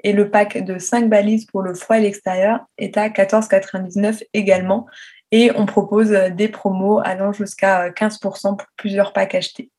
et 0.05 0.13
le 0.13 0.29
pack 0.29 0.63
de 0.63 0.79
5 0.79 1.09
balises 1.09 1.45
pour 1.45 1.61
le 1.61 1.73
froid 1.73 1.97
et 1.97 2.01
l'extérieur 2.01 2.61
est 2.77 2.95
à 2.95 3.09
14,99 3.09 4.23
également. 4.33 4.87
Et 5.31 5.51
on 5.57 5.65
propose 5.65 6.11
des 6.11 6.47
promos 6.47 7.01
allant 7.03 7.33
jusqu'à 7.33 7.89
15% 7.89 8.55
pour 8.55 8.67
plusieurs 8.77 9.11
packs 9.11 9.35
achetés. 9.35 9.69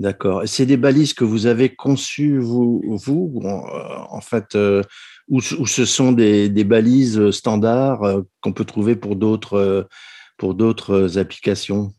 D'accord. 0.00 0.42
C'est 0.46 0.66
des 0.66 0.76
balises 0.76 1.14
que 1.14 1.24
vous 1.24 1.46
avez 1.46 1.74
conçues, 1.74 2.38
vous, 2.38 2.82
vous 2.84 3.40
en 3.44 4.20
fait, 4.20 4.56
ou, 5.30 5.40
ce 5.40 5.84
sont 5.84 6.12
des, 6.12 6.64
balises 6.64 7.30
standards 7.30 8.02
euh, 8.02 8.22
qu'on 8.40 8.52
peut 8.52 8.64
trouver 8.64 8.96
pour 8.96 9.14
d'autres 9.16 9.54
euh, 9.54 9.84
pour 10.36 10.54
d'autres 10.54 11.18
applications? 11.18 11.92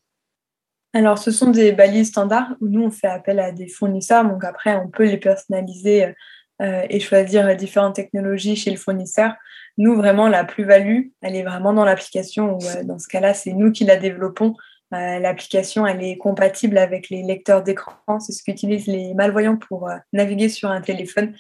Alors, 0.93 1.17
ce 1.17 1.31
sont 1.31 1.51
des 1.51 1.71
balises 1.71 2.09
standards 2.09 2.55
où 2.59 2.67
nous, 2.67 2.83
on 2.83 2.91
fait 2.91 3.07
appel 3.07 3.39
à 3.39 3.51
des 3.51 3.67
fournisseurs. 3.67 4.25
Donc, 4.25 4.43
après, 4.43 4.75
on 4.75 4.89
peut 4.89 5.05
les 5.05 5.17
personnaliser 5.17 6.13
euh, 6.61 6.85
et 6.89 6.99
choisir 6.99 7.55
différentes 7.55 7.95
technologies 7.95 8.55
chez 8.55 8.71
le 8.71 8.77
fournisseur. 8.77 9.33
Nous, 9.77 9.95
vraiment, 9.95 10.27
la 10.27 10.43
plus-value, 10.43 11.09
elle 11.21 11.35
est 11.35 11.43
vraiment 11.43 11.71
dans 11.71 11.85
l'application. 11.85 12.57
dans 12.83 12.99
ce 12.99 13.07
cas-là, 13.07 13.33
c'est 13.33 13.53
nous 13.53 13.71
qui 13.71 13.85
la 13.85 13.95
développons. 13.95 14.55
L'application, 14.91 15.87
elle 15.87 16.03
est 16.03 16.17
compatible 16.17 16.77
avec 16.77 17.09
les 17.09 17.23
lecteurs 17.23 17.63
d'écran. 17.63 18.19
C'est 18.19 18.33
ce 18.33 18.43
qu'utilisent 18.43 18.87
les 18.87 19.13
malvoyants 19.13 19.57
pour 19.57 19.89
naviguer 20.13 20.49
sur 20.49 20.69
un 20.69 20.81
téléphone. 20.81 21.33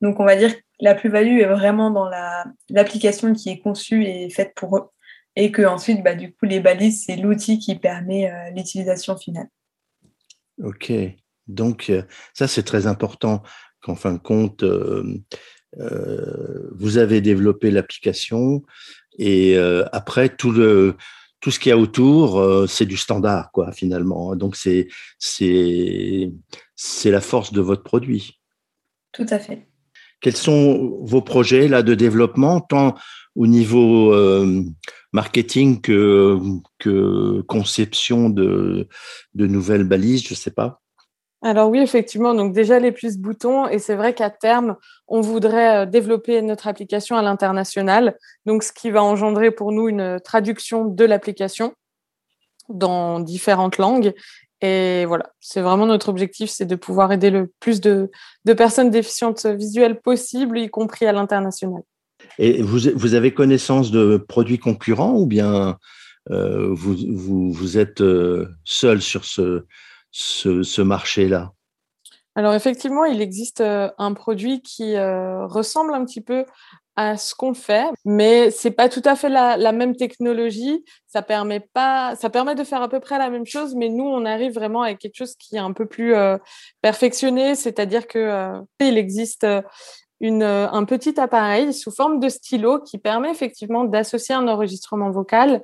Donc, 0.00 0.20
on 0.20 0.24
va 0.24 0.36
dire 0.36 0.54
que 0.54 0.62
la 0.80 0.94
plus-value 0.94 1.40
est 1.40 1.46
vraiment 1.46 1.90
dans 1.90 2.08
l'application 2.68 3.32
qui 3.32 3.50
est 3.50 3.58
conçue 3.58 4.04
et 4.04 4.30
faite 4.30 4.52
pour 4.54 4.76
eux. 4.76 4.88
Et 5.36 5.52
que 5.52 5.62
ensuite, 5.62 6.02
bah, 6.02 6.14
du 6.14 6.32
coup, 6.32 6.46
les 6.46 6.60
balises, 6.60 7.04
c'est 7.04 7.16
l'outil 7.16 7.58
qui 7.58 7.78
permet 7.78 8.30
euh, 8.30 8.50
l'utilisation 8.54 9.16
finale. 9.18 9.48
OK. 10.62 10.92
Donc, 11.46 11.90
euh, 11.90 12.02
ça, 12.32 12.48
c'est 12.48 12.62
très 12.62 12.86
important 12.86 13.42
qu'en 13.82 13.94
fin 13.94 14.12
de 14.12 14.18
compte, 14.18 14.62
euh, 14.62 15.22
vous 16.74 16.96
avez 16.96 17.20
développé 17.20 17.70
l'application 17.70 18.62
et 19.18 19.56
après, 19.92 20.28
tout 20.30 20.50
le, 20.50 20.96
tout 21.40 21.50
ce 21.50 21.58
qu'il 21.58 21.70
y 21.70 21.72
a 21.72 21.78
autour, 21.78 22.68
c'est 22.68 22.86
du 22.86 22.96
standard, 22.96 23.50
quoi, 23.52 23.72
finalement. 23.72 24.34
Donc, 24.36 24.56
c'est, 24.56 24.88
c'est, 25.18 26.32
c'est 26.74 27.10
la 27.10 27.20
force 27.20 27.52
de 27.52 27.60
votre 27.60 27.82
produit. 27.82 28.40
Tout 29.12 29.26
à 29.30 29.38
fait. 29.38 29.68
Quels 30.20 30.36
sont 30.36 30.98
vos 31.02 31.22
projets 31.22 31.68
là 31.68 31.82
de 31.82 31.94
développement, 31.94 32.60
tant 32.60 32.94
au 33.34 33.46
niveau 33.46 34.14
euh, 34.14 34.62
marketing 35.12 35.80
que, 35.80 36.38
que 36.78 37.42
conception 37.42 38.30
de, 38.30 38.88
de 39.34 39.46
nouvelles 39.46 39.84
balises, 39.84 40.24
je 40.24 40.30
ne 40.30 40.36
sais 40.36 40.50
pas? 40.50 40.80
Alors 41.42 41.68
oui, 41.68 41.80
effectivement, 41.80 42.34
donc 42.34 42.54
déjà 42.54 42.78
les 42.78 42.92
plus 42.92 43.18
boutons, 43.18 43.68
et 43.68 43.78
c'est 43.78 43.94
vrai 43.94 44.14
qu'à 44.14 44.30
terme, 44.30 44.76
on 45.06 45.20
voudrait 45.20 45.82
euh, 45.82 45.86
développer 45.86 46.40
notre 46.42 46.66
application 46.66 47.16
à 47.16 47.22
l'international, 47.22 48.16
donc 48.46 48.62
ce 48.62 48.72
qui 48.72 48.90
va 48.90 49.02
engendrer 49.02 49.50
pour 49.50 49.70
nous 49.70 49.88
une 49.88 50.18
traduction 50.20 50.86
de 50.86 51.04
l'application 51.04 51.74
dans 52.68 53.20
différentes 53.20 53.78
langues 53.78 54.14
et 54.62 55.04
voilà, 55.04 55.30
c'est 55.38 55.60
vraiment 55.60 55.86
notre 55.86 56.08
objectif, 56.08 56.48
c'est 56.48 56.64
de 56.64 56.76
pouvoir 56.76 57.12
aider 57.12 57.30
le 57.30 57.52
plus 57.60 57.80
de, 57.80 58.10
personnes 58.56 58.90
déficientes 58.90 59.44
visuelles 59.44 60.00
possible, 60.00 60.58
y 60.58 60.70
compris 60.70 61.06
à 61.06 61.12
l'international. 61.12 61.82
Et 62.38 62.62
vous, 62.62 62.78
vous, 62.94 63.14
avez 63.14 63.34
connaissance 63.34 63.90
de 63.90 64.16
produits 64.16 64.58
concurrents 64.58 65.14
ou 65.14 65.26
bien 65.26 65.76
euh, 66.30 66.68
vous, 66.72 66.96
vous, 67.12 67.52
vous, 67.52 67.78
êtes 67.78 68.00
euh, 68.00 68.48
seul 68.64 69.02
sur 69.02 69.26
ce, 69.26 69.64
ce, 70.18 70.82
marché-là? 70.82 71.52
Alors 72.34 72.54
effectivement, 72.54 73.04
il 73.04 73.20
existe 73.20 73.60
euh, 73.60 73.90
un 73.98 74.12
produit 74.12 74.60
qui 74.62 74.98
ressemble 74.98 75.94
un 75.94 76.04
petit 76.04 76.20
peu 76.20 76.44
à 76.96 77.18
ce 77.18 77.34
qu'on 77.34 77.52
fait, 77.52 77.84
mais 78.06 78.50
c'est 78.50 78.70
pas 78.70 78.88
tout 78.88 79.02
à 79.04 79.16
fait 79.16 79.28
la, 79.28 79.72
même 79.72 79.94
technologie. 79.94 80.82
Ça 81.06 81.20
permet 81.20 81.60
pas, 81.60 82.16
ça 82.16 82.30
permet 82.30 82.54
de 82.54 82.64
faire 82.64 82.80
à 82.80 82.88
peu 82.88 83.00
près 83.00 83.18
la 83.18 83.28
même 83.28 83.44
chose, 83.44 83.74
mais 83.74 83.90
nous, 83.90 84.04
on 84.04 84.24
arrive 84.24 84.54
vraiment 84.54 84.82
avec 84.82 84.98
quelque 84.98 85.16
chose 85.16 85.36
qui 85.36 85.56
est 85.56 85.60
un 85.60 85.72
peu 85.72 85.84
plus 85.84 86.14
euh, 86.14 86.38
perfectionné, 86.80 87.54
c'est-à-dire 87.54 88.06
que 88.06 88.18
euh, 88.18 88.60
il 88.80 88.96
existe 88.96 89.44
euh, 89.44 89.60
une, 90.20 90.42
un 90.42 90.84
petit 90.84 91.20
appareil 91.20 91.74
sous 91.74 91.90
forme 91.90 92.18
de 92.18 92.30
stylo 92.30 92.80
qui 92.80 92.96
permet 92.96 93.30
effectivement 93.30 93.84
d'associer 93.84 94.34
un 94.34 94.48
enregistrement 94.48 95.10
vocal 95.10 95.62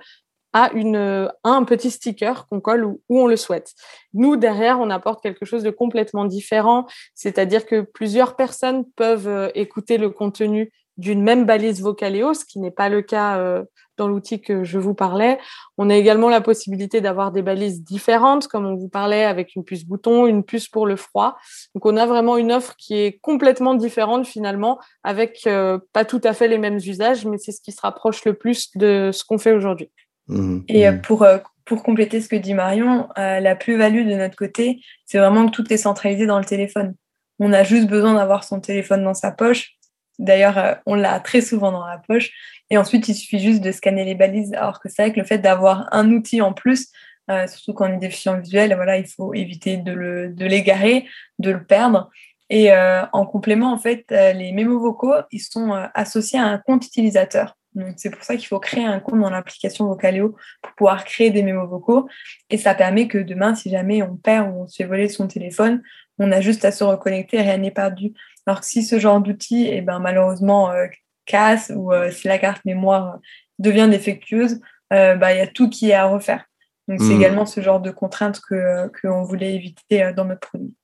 à, 0.53 0.71
une, 0.75 1.31
un 1.45 1.65
petit 1.65 1.91
sticker 1.91 2.47
qu'on 2.49 2.61
colle 2.61 2.85
où, 2.85 3.01
on 3.09 3.27
le 3.27 3.37
souhaite. 3.37 3.73
Nous, 4.15 4.37
derrière, 4.37 4.81
on 4.81 4.91
apporte 4.91 5.23
quelque 5.23 5.45
chose 5.45 5.63
de 5.63 5.71
complètement 5.71 6.25
différent, 6.25 6.87
c'est-à-dire 7.15 7.67
que 7.67 7.81
plusieurs 7.83 8.37
personnes 8.37 8.85
peuvent 8.97 9.51
écouter 9.55 9.99
le 9.99 10.11
contenu 10.11 10.71
d'une 10.99 11.23
même 11.23 11.47
balise 11.47 11.81
Vocaleo, 11.81 12.35
ce 12.35 12.45
qui 12.45 12.59
n'est 12.59 12.71
pas 12.71 12.89
le 12.89 13.03
cas 13.03 13.39
euh, 13.39 13.65
dans 13.97 14.09
l'outil 14.09 14.41
que 14.41 14.63
je 14.63 14.79
vous 14.79 14.95
parlais. 14.95 15.39
On 15.79 15.89
a 15.89 15.95
également 15.95 16.29
la 16.29 16.41
possibilité 16.41 17.01
d'avoir 17.01 17.33
des 17.33 17.43
balises 17.43 17.83
différentes, 17.83 18.47
comme 18.47 18.67
on 18.67 18.75
vous 18.75 18.89
parlait, 18.89 19.25
avec 19.25 19.55
une 19.57 19.65
puce 19.65 19.85
bouton, 19.85 20.27
une 20.27 20.45
puce 20.45 20.69
pour 20.69 20.87
le 20.87 20.97
froid. 20.97 21.37
Donc 21.75 21.87
on 21.87 21.97
a 21.97 22.07
vraiment 22.07 22.37
une 22.37 22.53
offre 22.53 22.75
qui 22.77 22.95
est 22.95 23.19
complètement 23.21 23.75
différente 23.75 24.27
finalement, 24.27 24.79
avec 25.03 25.47
euh, 25.47 25.79
pas 25.93 26.05
tout 26.05 26.21
à 26.25 26.35
fait 26.35 26.49
les 26.49 26.59
mêmes 26.59 26.77
usages, 26.77 27.25
mais 27.25 27.39
c'est 27.39 27.53
ce 27.53 27.61
qui 27.61 27.73
se 27.73 27.81
rapproche 27.81 28.25
le 28.25 28.35
plus 28.35 28.77
de 28.77 29.11
ce 29.13 29.25
qu'on 29.25 29.39
fait 29.39 29.53
aujourd'hui. 29.53 29.91
Mmh. 30.33 30.65
Et 30.69 30.89
euh, 30.89 30.93
pour, 30.93 31.27
pour 31.65 31.83
compléter 31.83 32.21
ce 32.21 32.29
que 32.29 32.37
dit 32.37 32.55
Marion, 32.55 33.09
la 33.17 33.57
plus-value 33.57 34.09
de 34.09 34.15
notre 34.15 34.37
côté, 34.37 34.81
c'est 35.05 35.19
vraiment 35.19 35.47
que 35.47 35.53
tout 35.53 35.73
est 35.73 35.77
centralisé 35.77 36.27
dans 36.27 36.39
le 36.39 36.45
téléphone. 36.45 36.95
On 37.39 37.53
a 37.53 37.65
juste 37.65 37.89
besoin 37.89 38.15
d'avoir 38.15 38.45
son 38.45 38.61
téléphone 38.61 39.05
dans 39.05 39.15
sa 39.15 39.31
poche 39.33 39.77
D'ailleurs, 40.19 40.59
euh, 40.59 40.75
on 40.87 40.95
l'a 40.95 41.19
très 41.21 41.41
souvent 41.41 41.73
dans 41.73 41.87
la 41.87 41.99
poche. 41.99 42.31
Et 42.71 42.79
ensuite, 42.79 43.09
il 43.09 43.15
suffit 43.15 43.41
juste 43.41 43.61
de 43.61 43.73
scanner 43.73 44.05
les 44.05 44.15
balises. 44.15 44.53
Alors 44.55 44.81
que 44.81 44.89
c'est 44.89 45.03
vrai 45.03 45.13
que 45.13 45.21
le 45.21 45.27
fait 45.27 45.39
d'avoir 45.39 45.89
un 45.93 46.11
outil 46.11 46.41
en 46.41 46.53
plus, 46.53 46.89
euh, 47.31 47.47
surtout 47.47 47.75
quand 47.75 47.91
on 47.91 47.95
est 47.95 47.99
déficient 47.99 48.39
visuel, 48.39 48.75
voilà, 48.75 48.99
il 48.99 49.07
faut 49.07 49.35
éviter 49.35 49.77
de, 49.77 50.33
l'égarer, 50.39 51.07
de 51.39 51.51
le 51.51 51.65
perdre. 51.65 52.11
Et 52.51 52.73
euh, 52.73 53.05
en 53.13 53.27
complément, 53.27 53.73
en 53.73 53.79
fait, 53.79 54.05
les 54.11 54.53
mémos 54.53 54.81
vocaux, 54.81 55.15
ils 55.31 55.41
sont 55.41 55.73
associés 55.95 56.39
à 56.39 56.45
un 56.45 56.59
compte 56.59 56.87
utilisateur. 56.87 57.57
Donc, 57.75 57.95
c'est 57.97 58.11
pour 58.11 58.23
ça 58.23 58.37
qu'il 58.37 58.47
faut 58.47 58.61
créer 58.61 58.85
un 58.85 59.01
compte 59.01 59.21
dans 59.21 59.31
l'application 59.31 59.87
Vocaleo 59.87 60.37
pour 60.61 60.73
pouvoir 60.75 61.05
créer 61.05 61.31
des 61.31 61.43
mémos 61.43 61.69
vocaux. 61.69 62.09
Et 62.51 62.59
ça 62.59 62.75
permet 62.75 63.09
que 63.09 63.19
demain, 63.19 63.55
si 63.55 63.71
jamais 63.71 64.03
on 64.03 64.17
perd 64.17 64.51
ou 64.51 64.63
on 64.63 64.67
se 64.67 64.77
fait 64.77 64.85
voler 64.85 65.09
son 65.09 65.27
téléphone, 65.27 65.83
on 66.19 66.31
a 66.33 66.41
juste 66.41 66.65
à 66.65 66.73
se 66.73 66.85
reconnecter 66.85 67.39
et 67.39 67.43
rien 67.43 67.59
n'est 67.59 67.71
perdu. 67.71 68.13
Alors 68.47 68.61
que 68.61 68.67
si 68.67 68.83
ce 68.83 68.99
genre 68.99 69.21
d'outil, 69.21 69.69
eh 69.71 69.81
ben, 69.81 69.99
malheureusement, 69.99 70.71
euh, 70.71 70.87
casse 71.25 71.73
ou 71.75 71.93
euh, 71.93 72.11
si 72.11 72.29
la 72.29 72.39
carte 72.39 72.65
mémoire 72.65 73.19
devient 73.59 73.89
défectueuse, 73.91 74.61
euh, 74.93 75.15
bah, 75.17 75.33
il 75.33 75.39
y 75.39 75.43
a 75.43 75.47
tout 75.47 75.71
qui 75.71 75.91
est 75.91 75.95
à 75.95 76.05
refaire. 76.05 76.45
Donc, 76.89 77.01
c'est 77.01 77.15
mmh. 77.15 77.21
également 77.21 77.47
ce 77.47 77.61
genre 77.61 77.81
de 77.81 77.91
contraintes 77.91 78.41
que 78.41 78.91
qu'on 79.01 79.23
voulait 79.23 79.55
éviter 79.55 80.13
dans 80.15 80.25
notre 80.25 80.49
produit. 80.49 80.75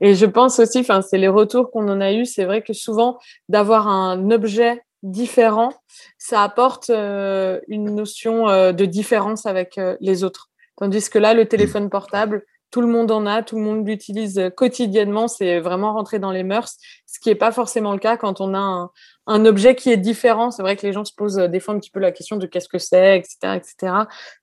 Et 0.00 0.14
je 0.14 0.26
pense 0.26 0.58
aussi, 0.58 0.84
c'est 0.84 1.18
les 1.18 1.28
retours 1.28 1.70
qu'on 1.70 1.88
en 1.88 2.00
a 2.00 2.12
eu. 2.12 2.26
C'est 2.26 2.44
vrai 2.44 2.62
que 2.62 2.72
souvent, 2.72 3.18
d'avoir 3.48 3.88
un 3.88 4.30
objet 4.30 4.82
différent, 5.04 5.72
ça 6.18 6.42
apporte 6.42 6.90
euh, 6.90 7.60
une 7.68 7.94
notion 7.94 8.48
euh, 8.48 8.72
de 8.72 8.86
différence 8.86 9.46
avec 9.46 9.78
euh, 9.78 9.96
les 10.00 10.24
autres. 10.24 10.50
Tandis 10.76 11.08
que 11.08 11.18
là, 11.18 11.34
le 11.34 11.46
téléphone 11.46 11.90
portable, 11.90 12.44
tout 12.70 12.80
le 12.80 12.88
monde 12.88 13.12
en 13.12 13.26
a, 13.26 13.44
tout 13.44 13.56
le 13.56 13.62
monde 13.62 13.86
l'utilise 13.86 14.50
quotidiennement, 14.56 15.28
c'est 15.28 15.60
vraiment 15.60 15.92
rentré 15.92 16.18
dans 16.18 16.32
les 16.32 16.42
mœurs, 16.42 16.76
ce 17.06 17.20
qui 17.20 17.28
n'est 17.28 17.36
pas 17.36 17.52
forcément 17.52 17.92
le 17.92 18.00
cas 18.00 18.16
quand 18.16 18.40
on 18.40 18.54
a 18.54 18.90
un, 19.26 19.44
objet 19.46 19.76
qui 19.76 19.92
est 19.92 19.96
différent. 19.96 20.50
C'est 20.50 20.62
vrai 20.62 20.74
que 20.74 20.84
les 20.84 20.92
gens 20.92 21.04
se 21.04 21.14
posent 21.14 21.36
des 21.36 21.60
fois 21.60 21.74
un 21.74 21.78
petit 21.78 21.92
peu 21.92 22.00
la 22.00 22.10
question 22.10 22.36
de 22.36 22.46
qu'est-ce 22.46 22.68
que 22.68 22.78
c'est, 22.78 23.18
etc., 23.18 23.36
etc. 23.54 23.92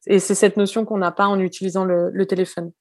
Et 0.07 0.19
c'est 0.19 0.35
cette 0.35 0.55
notion 0.55 0.85
qu'on 0.85 0.99
n'a 0.99 1.11
pas 1.11 1.25
en 1.25 1.41
utilisant 1.41 1.83
le 1.83 2.25
téléphone. 2.25 2.71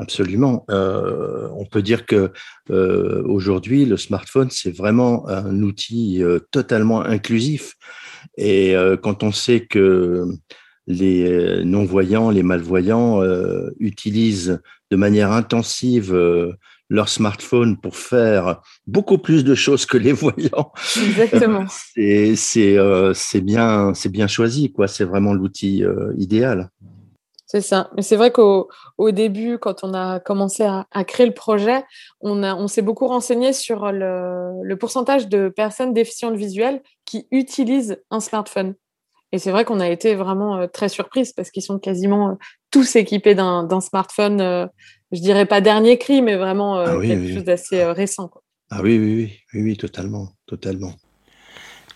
Absolument. 0.00 0.64
Euh, 0.70 1.48
on 1.56 1.64
peut 1.64 1.82
dire 1.82 2.06
que 2.06 2.30
euh, 2.70 3.22
aujourd'hui, 3.24 3.84
le 3.84 3.96
smartphone, 3.96 4.48
c'est 4.50 4.70
vraiment 4.70 5.28
un 5.28 5.60
outil 5.62 6.22
euh, 6.22 6.38
totalement 6.52 7.02
inclusif. 7.02 7.74
Et 8.36 8.74
quand 9.02 9.22
on 9.22 9.32
sait 9.32 9.66
que 9.66 10.26
les 10.86 11.64
non-voyants, 11.64 12.30
les 12.30 12.42
malvoyants 12.42 13.22
utilisent 13.78 14.60
de 14.90 14.96
manière 14.96 15.32
intensive 15.32 16.14
leur 16.88 17.08
smartphone 17.08 17.78
pour 17.80 17.96
faire 17.96 18.60
beaucoup 18.86 19.18
plus 19.18 19.44
de 19.44 19.54
choses 19.54 19.86
que 19.86 19.98
les 19.98 20.12
voyants. 20.24 20.72
Exactement. 20.96 21.66
c'est 22.36 23.40
bien, 23.40 23.92
bien 24.06 24.26
choisi, 24.26 24.72
quoi. 24.72 24.88
C'est 24.88 25.04
vraiment 25.04 25.34
l'outil 25.34 25.84
idéal. 26.16 26.70
C'est 27.50 27.62
ça. 27.62 27.90
Mais 27.96 28.02
c'est 28.02 28.16
vrai 28.16 28.30
qu'au 28.30 28.68
au 28.98 29.10
début, 29.10 29.56
quand 29.56 29.82
on 29.82 29.94
a 29.94 30.20
commencé 30.20 30.64
à, 30.64 31.04
créer 31.04 31.26
le 31.26 31.32
projet, 31.32 31.82
on, 32.20 32.42
a, 32.42 32.54
on 32.54 32.68
s'est 32.68 32.82
beaucoup 32.82 33.08
renseigné 33.08 33.54
sur 33.54 33.90
le, 33.90 34.62
le, 34.62 34.76
pourcentage 34.76 35.28
de 35.28 35.48
personnes 35.48 35.94
déficientes 35.94 36.36
visuelles 36.36 36.82
qui 37.06 37.26
utilisent 37.30 38.02
un 38.10 38.20
smartphone. 38.20 38.74
Et 39.32 39.38
c'est 39.38 39.50
vrai 39.50 39.64
qu'on 39.64 39.80
a 39.80 39.88
été 39.88 40.14
vraiment 40.14 40.58
euh, 40.58 40.66
très 40.66 40.90
surprise 40.90 41.32
parce 41.32 41.50
qu'ils 41.50 41.62
sont 41.62 41.78
quasiment 41.78 42.30
euh, 42.30 42.34
tous 42.70 42.96
équipés 42.96 43.34
d'un 43.34 43.80
smartphone, 43.80 44.42
euh, 44.42 44.66
je 45.12 45.20
dirais 45.20 45.46
pas 45.46 45.62
dernier 45.62 45.96
cri, 45.96 46.20
mais 46.20 46.36
vraiment 46.36 46.80
ah 46.80 47.00
quelque 47.00 47.32
chose 47.32 47.44
d'assez 47.44 47.82
récent. 47.84 48.30
Ah 48.70 48.80
oui, 48.82 48.98
oui, 48.98 49.14
oui, 49.14 49.32
oui, 49.54 49.62
oui, 49.62 49.76
totalement, 49.78 50.28
totalement. 50.46 50.92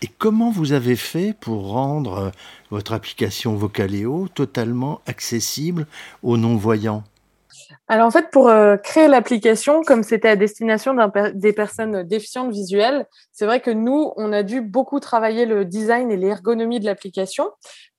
Et 0.03 0.09
comment 0.17 0.51
vous 0.51 0.73
avez 0.73 0.97
fait 0.97 1.33
pour 1.39 1.69
rendre 1.69 2.17
euh, 2.17 2.29
votre 2.71 2.91
application 2.91 3.55
Vocaleo 3.55 4.27
totalement 4.27 4.99
accessible 5.07 5.87
aux 6.23 6.35
non-voyants? 6.35 7.05
Alors 7.89 8.07
en 8.07 8.11
fait, 8.11 8.29
pour 8.31 8.47
euh, 8.47 8.77
créer 8.77 9.09
l'application, 9.09 9.81
comme 9.81 10.03
c'était 10.03 10.29
à 10.29 10.35
destination 10.37 10.95
des 11.33 11.51
personnes 11.51 12.03
déficientes 12.03 12.51
visuelles, 12.51 13.05
c'est 13.33 13.45
vrai 13.45 13.59
que 13.59 13.71
nous, 13.71 14.13
on 14.15 14.31
a 14.31 14.41
dû 14.41 14.61
beaucoup 14.61 15.01
travailler 15.01 15.45
le 15.45 15.65
design 15.65 16.09
et 16.09 16.15
l'ergonomie 16.15 16.79
de 16.79 16.85
l'application 16.85 17.49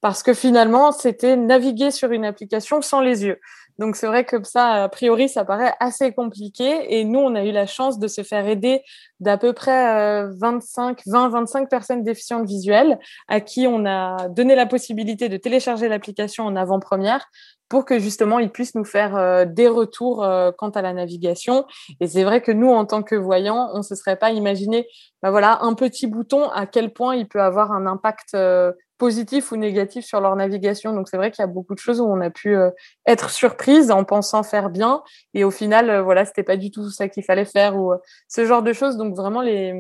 parce 0.01 0.23
que 0.23 0.33
finalement, 0.33 0.91
c'était 0.91 1.37
naviguer 1.37 1.91
sur 1.91 2.13
une 2.13 2.25
application 2.25 2.81
sans 2.81 3.01
les 3.01 3.25
yeux. 3.25 3.39
Donc 3.79 3.97
c'est 3.97 4.07
vrai 4.07 4.25
que 4.25 4.43
ça, 4.45 4.85
a 4.85 4.89
priori, 4.89 5.29
ça 5.29 5.45
paraît 5.45 5.75
assez 5.81 6.13
compliqué. 6.13 6.99
Et 6.99 7.05
nous, 7.05 7.19
on 7.19 7.35
a 7.35 7.45
eu 7.45 7.51
la 7.51 7.67
chance 7.67 7.99
de 7.99 8.07
se 8.07 8.23
faire 8.23 8.47
aider 8.47 8.83
d'à 9.21 9.37
peu 9.37 9.53
près 9.53 10.27
25, 10.29 11.01
20, 11.07 11.29
25 11.31 11.69
personnes 11.69 12.03
déficientes 12.03 12.47
visuelles 12.47 12.99
à 13.29 13.41
qui 13.41 13.67
on 13.67 13.85
a 13.87 14.29
donné 14.29 14.55
la 14.55 14.67
possibilité 14.67 15.29
de 15.29 15.37
télécharger 15.37 15.89
l'application 15.89 16.45
en 16.45 16.55
avant-première 16.55 17.27
pour 17.69 17.85
que 17.85 17.99
justement 17.99 18.39
ils 18.39 18.51
puissent 18.51 18.75
nous 18.75 18.85
faire 18.85 19.17
euh, 19.17 19.45
des 19.45 19.69
retours 19.69 20.25
euh, 20.25 20.53
quant 20.57 20.71
à 20.71 20.83
la 20.83 20.93
navigation. 20.93 21.67
Et 22.01 22.07
c'est 22.07 22.25
vrai 22.25 22.41
que 22.41 22.53
nous, 22.53 22.71
en 22.71 22.85
tant 22.85 23.03
que 23.03 23.15
voyants, 23.15 23.71
on 23.75 23.79
ne 23.79 23.83
se 23.83 23.95
serait 23.95 24.17
pas 24.17 24.31
imaginé, 24.31 24.87
bah 25.23 25.31
voilà, 25.31 25.59
un 25.63 25.75
petit 25.75 26.07
bouton, 26.07 26.49
à 26.51 26.67
quel 26.67 26.93
point 26.93 27.17
il 27.17 27.29
peut 27.29 27.43
avoir 27.43 27.73
un 27.73 27.87
impact 27.87 28.35
euh, 28.35 28.73
positif 28.99 29.53
ou 29.53 29.57
négatif 29.57 30.05
sur 30.05 30.21
leur 30.21 30.37
navigation. 30.37 30.93
Donc 30.95 31.09
c'est 31.09 31.17
vrai 31.17 31.31
qu'il 31.31 31.43
y 31.43 31.45
a 31.45 31.49
beaucoup 31.49 31.75
de 31.75 31.79
choses 31.79 32.01
où 32.01 32.05
on 32.05 32.21
a 32.21 32.31
pu 32.31 32.57
euh, 32.57 32.71
être 33.07 33.31
surprise 33.31 33.91
en 33.91 34.05
pensant 34.05 34.43
faire 34.43 34.71
bien 34.71 35.03
et 35.35 35.45
au 35.45 35.51
final 35.51 35.91
euh, 35.91 36.03
voilà, 36.03 36.25
c'était 36.25 36.43
pas 36.43 36.57
du 36.57 36.71
tout 36.71 36.89
ça 36.91 37.09
qu'il 37.09 37.25
fallait 37.25 37.45
faire 37.45 37.77
ou 37.77 37.93
euh, 37.93 37.99
ce 38.29 38.47
genre 38.47 38.63
de 38.63 38.73
choses. 38.73 38.97
Donc 38.97 39.15
vraiment 39.15 39.43
les 39.43 39.75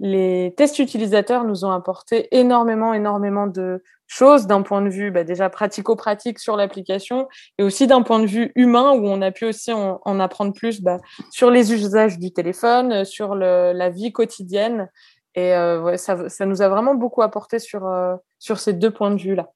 les 0.00 0.54
tests 0.56 0.78
utilisateurs 0.78 1.44
nous 1.44 1.64
ont 1.64 1.72
apporté 1.72 2.28
énormément 2.30 2.94
énormément 2.94 3.48
de 3.48 3.82
choses 4.08 4.46
d'un 4.46 4.62
point 4.62 4.82
de 4.82 4.88
vue 4.88 5.12
bah, 5.12 5.22
déjà 5.22 5.48
pratico-pratique 5.50 6.40
sur 6.40 6.56
l'application 6.56 7.28
et 7.58 7.62
aussi 7.62 7.86
d'un 7.86 8.02
point 8.02 8.18
de 8.18 8.26
vue 8.26 8.50
humain 8.56 8.92
où 8.92 9.06
on 9.06 9.22
a 9.22 9.30
pu 9.30 9.44
aussi 9.44 9.72
en, 9.72 10.20
apprendre 10.20 10.52
plus 10.52 10.80
bah, 10.80 10.96
sur 11.30 11.50
les 11.50 11.72
usages 11.72 12.18
du 12.18 12.32
téléphone, 12.32 13.04
sur 13.04 13.36
le, 13.36 13.72
la 13.72 13.90
vie 13.90 14.10
quotidienne 14.10 14.88
et 15.34 15.54
euh, 15.54 15.96
ça, 15.96 16.28
ça, 16.28 16.46
nous 16.46 16.62
a 16.62 16.68
vraiment 16.68 16.94
beaucoup 16.94 17.22
apporté 17.22 17.60
sur, 17.60 17.86
euh, 17.86 18.16
sur 18.40 18.58
ces 18.58 18.72
deux 18.72 18.90
points 18.90 19.12
de 19.12 19.20
vue-là. 19.20 19.52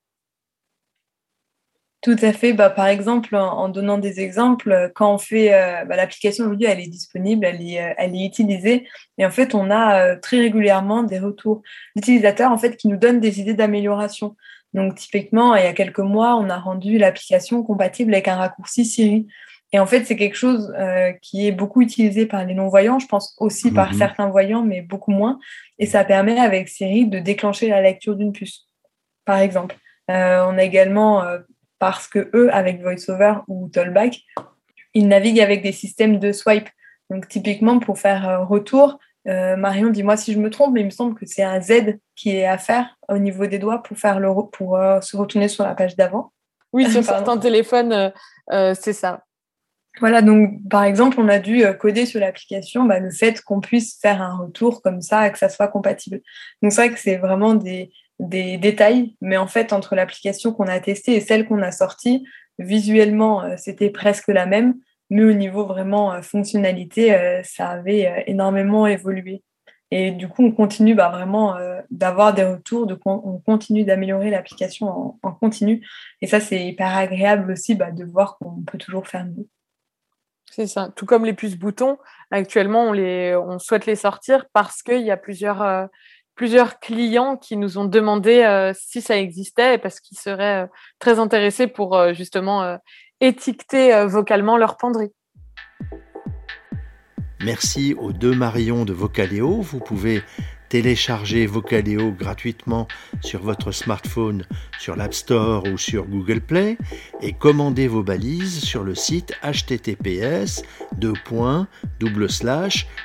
Tout 2.02 2.16
à 2.20 2.32
fait. 2.32 2.52
Bah, 2.52 2.68
par 2.68 2.88
exemple, 2.88 3.34
en, 3.36 3.68
donnant 3.68 3.98
des 3.98 4.20
exemples, 4.20 4.90
quand 4.94 5.14
on 5.14 5.18
fait 5.18 5.54
euh, 5.54 5.84
bah, 5.84 5.96
l'application 5.96 6.44
aujourd'hui, 6.44 6.66
elle 6.66 6.80
est 6.80 6.88
disponible, 6.88 7.46
elle 7.46 7.62
est, 7.62 7.94
elle 7.96 8.14
est 8.14 8.26
utilisée, 8.26 8.88
et 9.18 9.24
en 9.24 9.30
fait, 9.30 9.54
on 9.54 9.70
a 9.70 10.16
très 10.16 10.40
régulièrement 10.40 11.04
des 11.04 11.18
retours 11.18 11.62
d'utilisateurs 11.94 12.50
en 12.50 12.58
fait 12.58 12.76
qui 12.76 12.88
nous 12.88 12.96
donnent 12.96 13.20
des 13.20 13.40
idées 13.40 13.54
d'amélioration. 13.54 14.36
Donc, 14.74 14.96
typiquement, 14.96 15.54
il 15.54 15.64
y 15.64 15.66
a 15.66 15.72
quelques 15.72 15.98
mois, 15.98 16.36
on 16.36 16.48
a 16.48 16.58
rendu 16.58 16.98
l'application 16.98 17.62
compatible 17.62 18.12
avec 18.14 18.28
un 18.28 18.36
raccourci 18.36 18.84
Siri. 18.84 19.26
Et 19.72 19.78
en 19.78 19.86
fait, 19.86 20.04
c'est 20.04 20.16
quelque 20.16 20.36
chose 20.36 20.72
euh, 20.78 21.12
qui 21.22 21.46
est 21.46 21.52
beaucoup 21.52 21.80
utilisé 21.80 22.26
par 22.26 22.44
les 22.44 22.54
non-voyants, 22.54 22.98
je 22.98 23.06
pense 23.06 23.34
aussi 23.38 23.70
par 23.70 23.92
mhm. 23.92 23.98
certains 23.98 24.28
voyants, 24.28 24.62
mais 24.62 24.82
beaucoup 24.82 25.10
moins. 25.10 25.38
Et 25.78 25.86
ça 25.86 26.04
permet 26.04 26.38
avec 26.38 26.68
Siri 26.68 27.06
de 27.06 27.18
déclencher 27.18 27.68
la 27.68 27.80
lecture 27.80 28.16
d'une 28.16 28.32
puce, 28.32 28.68
par 29.24 29.38
exemple. 29.38 29.76
Euh, 30.10 30.44
on 30.46 30.58
a 30.58 30.62
également, 30.62 31.22
euh, 31.22 31.38
parce 31.82 32.06
que 32.06 32.30
eux, 32.32 32.48
avec 32.54 32.80
VoiceOver 32.80 33.38
ou 33.48 33.68
Tollback, 33.68 34.20
ils 34.94 35.08
naviguent 35.08 35.40
avec 35.40 35.64
des 35.64 35.72
systèmes 35.72 36.20
de 36.20 36.30
swipe. 36.30 36.68
Donc 37.10 37.26
typiquement, 37.26 37.80
pour 37.80 37.98
faire 37.98 38.46
retour, 38.48 39.00
Marion, 39.24 39.90
dis-moi 39.90 40.16
si 40.16 40.32
je 40.32 40.38
me 40.38 40.48
trompe, 40.48 40.74
mais 40.74 40.82
il 40.82 40.86
me 40.86 40.90
semble 40.90 41.18
que 41.18 41.26
c'est 41.26 41.42
un 41.42 41.60
Z 41.60 41.98
qui 42.14 42.36
est 42.36 42.46
à 42.46 42.56
faire 42.56 42.96
au 43.08 43.18
niveau 43.18 43.46
des 43.46 43.58
doigts 43.58 43.82
pour, 43.82 43.98
faire 43.98 44.20
le, 44.20 44.28
pour 44.52 44.78
se 45.00 45.16
retourner 45.16 45.48
sur 45.48 45.64
la 45.64 45.74
page 45.74 45.96
d'avant. 45.96 46.32
Oui, 46.72 46.88
sur 46.88 47.02
certains 47.04 47.36
téléphones, 47.36 48.12
c'est 48.48 48.92
ça. 48.92 49.24
Voilà, 50.00 50.22
donc 50.22 50.66
par 50.70 50.84
exemple, 50.84 51.20
on 51.20 51.28
a 51.28 51.38
dû 51.38 51.64
euh, 51.64 51.74
coder 51.74 52.06
sur 52.06 52.18
l'application 52.18 52.84
bah, 52.84 52.98
le 52.98 53.10
fait 53.10 53.42
qu'on 53.42 53.60
puisse 53.60 53.98
faire 54.00 54.22
un 54.22 54.36
retour 54.36 54.82
comme 54.82 55.02
ça, 55.02 55.26
et 55.26 55.32
que 55.32 55.38
ça 55.38 55.48
soit 55.48 55.68
compatible. 55.68 56.20
Donc 56.62 56.72
c'est 56.72 56.86
vrai 56.86 56.94
que 56.94 56.98
c'est 56.98 57.18
vraiment 57.18 57.54
des, 57.54 57.92
des, 58.18 58.56
détails, 58.56 59.16
mais 59.20 59.36
en 59.36 59.46
fait, 59.46 59.72
entre 59.72 59.94
l'application 59.94 60.52
qu'on 60.52 60.66
a 60.66 60.80
testée 60.80 61.14
et 61.14 61.20
celle 61.20 61.46
qu'on 61.46 61.62
a 61.62 61.72
sortie, 61.72 62.26
visuellement, 62.58 63.42
euh, 63.42 63.54
c'était 63.56 63.90
presque 63.90 64.28
la 64.28 64.46
même, 64.46 64.74
mais 65.10 65.24
au 65.24 65.32
niveau 65.32 65.66
vraiment 65.66 66.12
euh, 66.12 66.22
fonctionnalité, 66.22 67.42
ça 67.44 67.68
avait 67.68 68.24
énormément 68.26 68.86
évolué. 68.86 69.42
Et 69.90 70.10
du 70.10 70.26
coup, 70.26 70.42
on 70.42 70.52
continue 70.52 70.94
bah, 70.94 71.10
vraiment 71.10 71.54
d'avoir 71.90 72.32
des 72.32 72.44
retours, 72.44 72.86
de, 72.86 72.98
on 73.04 73.38
continue 73.40 73.84
d'améliorer 73.84 74.30
l'application 74.30 75.18
en, 75.22 75.32
continu. 75.32 75.86
Et 76.22 76.26
ça, 76.26 76.40
c'est 76.40 76.64
hyper 76.64 76.96
agréable 76.96 77.52
aussi 77.52 77.74
bah, 77.74 77.90
de 77.90 78.02
voir 78.02 78.38
qu'on 78.38 78.62
peut 78.62 78.78
toujours 78.78 79.06
faire 79.06 79.26
mieux. 79.26 79.46
C'est 80.54 80.66
ça. 80.66 80.92
Tout 80.94 81.06
comme 81.06 81.24
les 81.24 81.32
puces 81.32 81.56
boutons, 81.56 81.96
actuellement, 82.30 82.82
on, 82.82 82.92
les, 82.92 83.34
on 83.34 83.58
souhaite 83.58 83.86
les 83.86 83.96
sortir 83.96 84.44
parce 84.52 84.82
qu'il 84.82 85.00
y 85.00 85.10
a 85.10 85.16
plusieurs, 85.16 85.62
euh, 85.62 85.86
plusieurs 86.34 86.80
clients 86.80 87.36
qui 87.36 87.56
nous 87.56 87.78
ont 87.78 87.84
demandé 87.84 88.42
euh, 88.42 88.72
si 88.74 89.00
ça 89.00 89.16
existait 89.16 89.78
parce 89.78 90.00
qu'ils 90.00 90.18
seraient 90.18 90.64
euh, 90.64 90.66
très 90.98 91.18
intéressés 91.18 91.66
pour 91.66 92.14
justement 92.14 92.78
étiqueter 93.20 94.04
vocalement 94.06 94.56
leur 94.56 94.76
penderie. 94.76 95.12
Merci 97.44 97.94
aux 97.94 98.12
deux 98.12 98.34
Marions 98.34 98.84
de 98.84 98.92
Vocaleo. 98.92 99.60
Vous 99.60 99.80
pouvez 99.80 100.22
Téléchargez 100.72 101.44
Vocaleo 101.44 102.12
gratuitement 102.12 102.88
sur 103.20 103.42
votre 103.42 103.72
smartphone 103.72 104.46
sur 104.78 104.96
l'App 104.96 105.12
Store 105.12 105.64
ou 105.70 105.76
sur 105.76 106.06
Google 106.06 106.40
Play 106.40 106.78
et 107.20 107.34
commandez 107.34 107.88
vos 107.88 108.02
balises 108.02 108.64
sur 108.64 108.82
le 108.82 108.94
site 108.94 109.34
https 109.42 110.62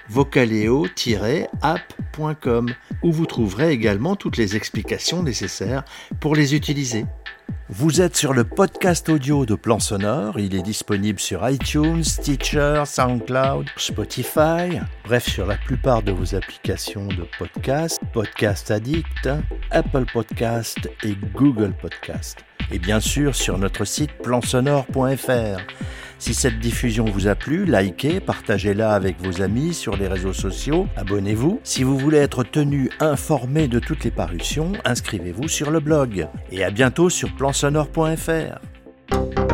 vocaleo-app.com 0.07 2.73
où 3.03 3.11
vous 3.11 3.25
trouverez 3.25 3.71
également 3.71 4.15
toutes 4.15 4.37
les 4.37 4.55
explications 4.55 5.21
nécessaires 5.21 5.83
pour 6.21 6.37
les 6.37 6.55
utiliser. 6.55 7.03
Vous 7.69 7.99
êtes 7.99 8.15
sur 8.15 8.33
le 8.33 8.45
podcast 8.45 9.09
audio 9.09 9.45
de 9.45 9.53
Plan 9.53 9.79
Sonore. 9.79 10.39
Il 10.39 10.55
est 10.55 10.61
disponible 10.61 11.19
sur 11.19 11.47
iTunes, 11.49 12.01
Stitcher, 12.01 12.83
SoundCloud, 12.85 13.65
Spotify, 13.75 14.79
bref, 15.03 15.27
sur 15.29 15.45
la 15.45 15.57
plupart 15.57 16.01
de 16.01 16.13
vos 16.13 16.33
applications 16.33 17.07
de 17.07 17.27
podcast, 17.37 17.99
Podcast 18.13 18.71
Addict, 18.71 19.29
Apple 19.71 20.05
Podcast 20.11 20.89
et 21.03 21.15
Google 21.33 21.73
Podcast. 21.73 22.39
et 22.71 22.79
bien 22.79 22.99
sûr 22.99 23.35
sur 23.35 23.57
notre 23.57 23.85
site 23.85 24.11
plansonore.fr. 24.23 25.61
Si 26.19 26.33
cette 26.33 26.59
diffusion 26.59 27.05
vous 27.05 27.27
a 27.27 27.35
plu, 27.35 27.65
likez, 27.65 28.19
partagez-la 28.19 28.91
avec 28.93 29.21
vos 29.21 29.43
amis 29.43 29.75
sur 29.75 29.95
les 29.95 30.07
réseaux 30.07 30.33
sociaux, 30.33 30.87
abonnez-vous. 30.95 31.59
Si 31.63 31.83
vous 31.83 31.95
voulez 31.95 32.17
être 32.17 32.43
tenu 32.43 32.89
informé 32.99 33.67
de 33.67 33.77
toutes 33.77 34.03
les 34.03 34.09
parutions, 34.09 34.73
inscrivez-vous 34.83 35.47
sur 35.47 35.69
le 35.69 35.79
blog. 35.79 36.27
Et 36.51 36.63
à 36.63 36.71
bientôt 36.71 37.11
sur 37.11 37.35
sonore.fr. 37.57 39.46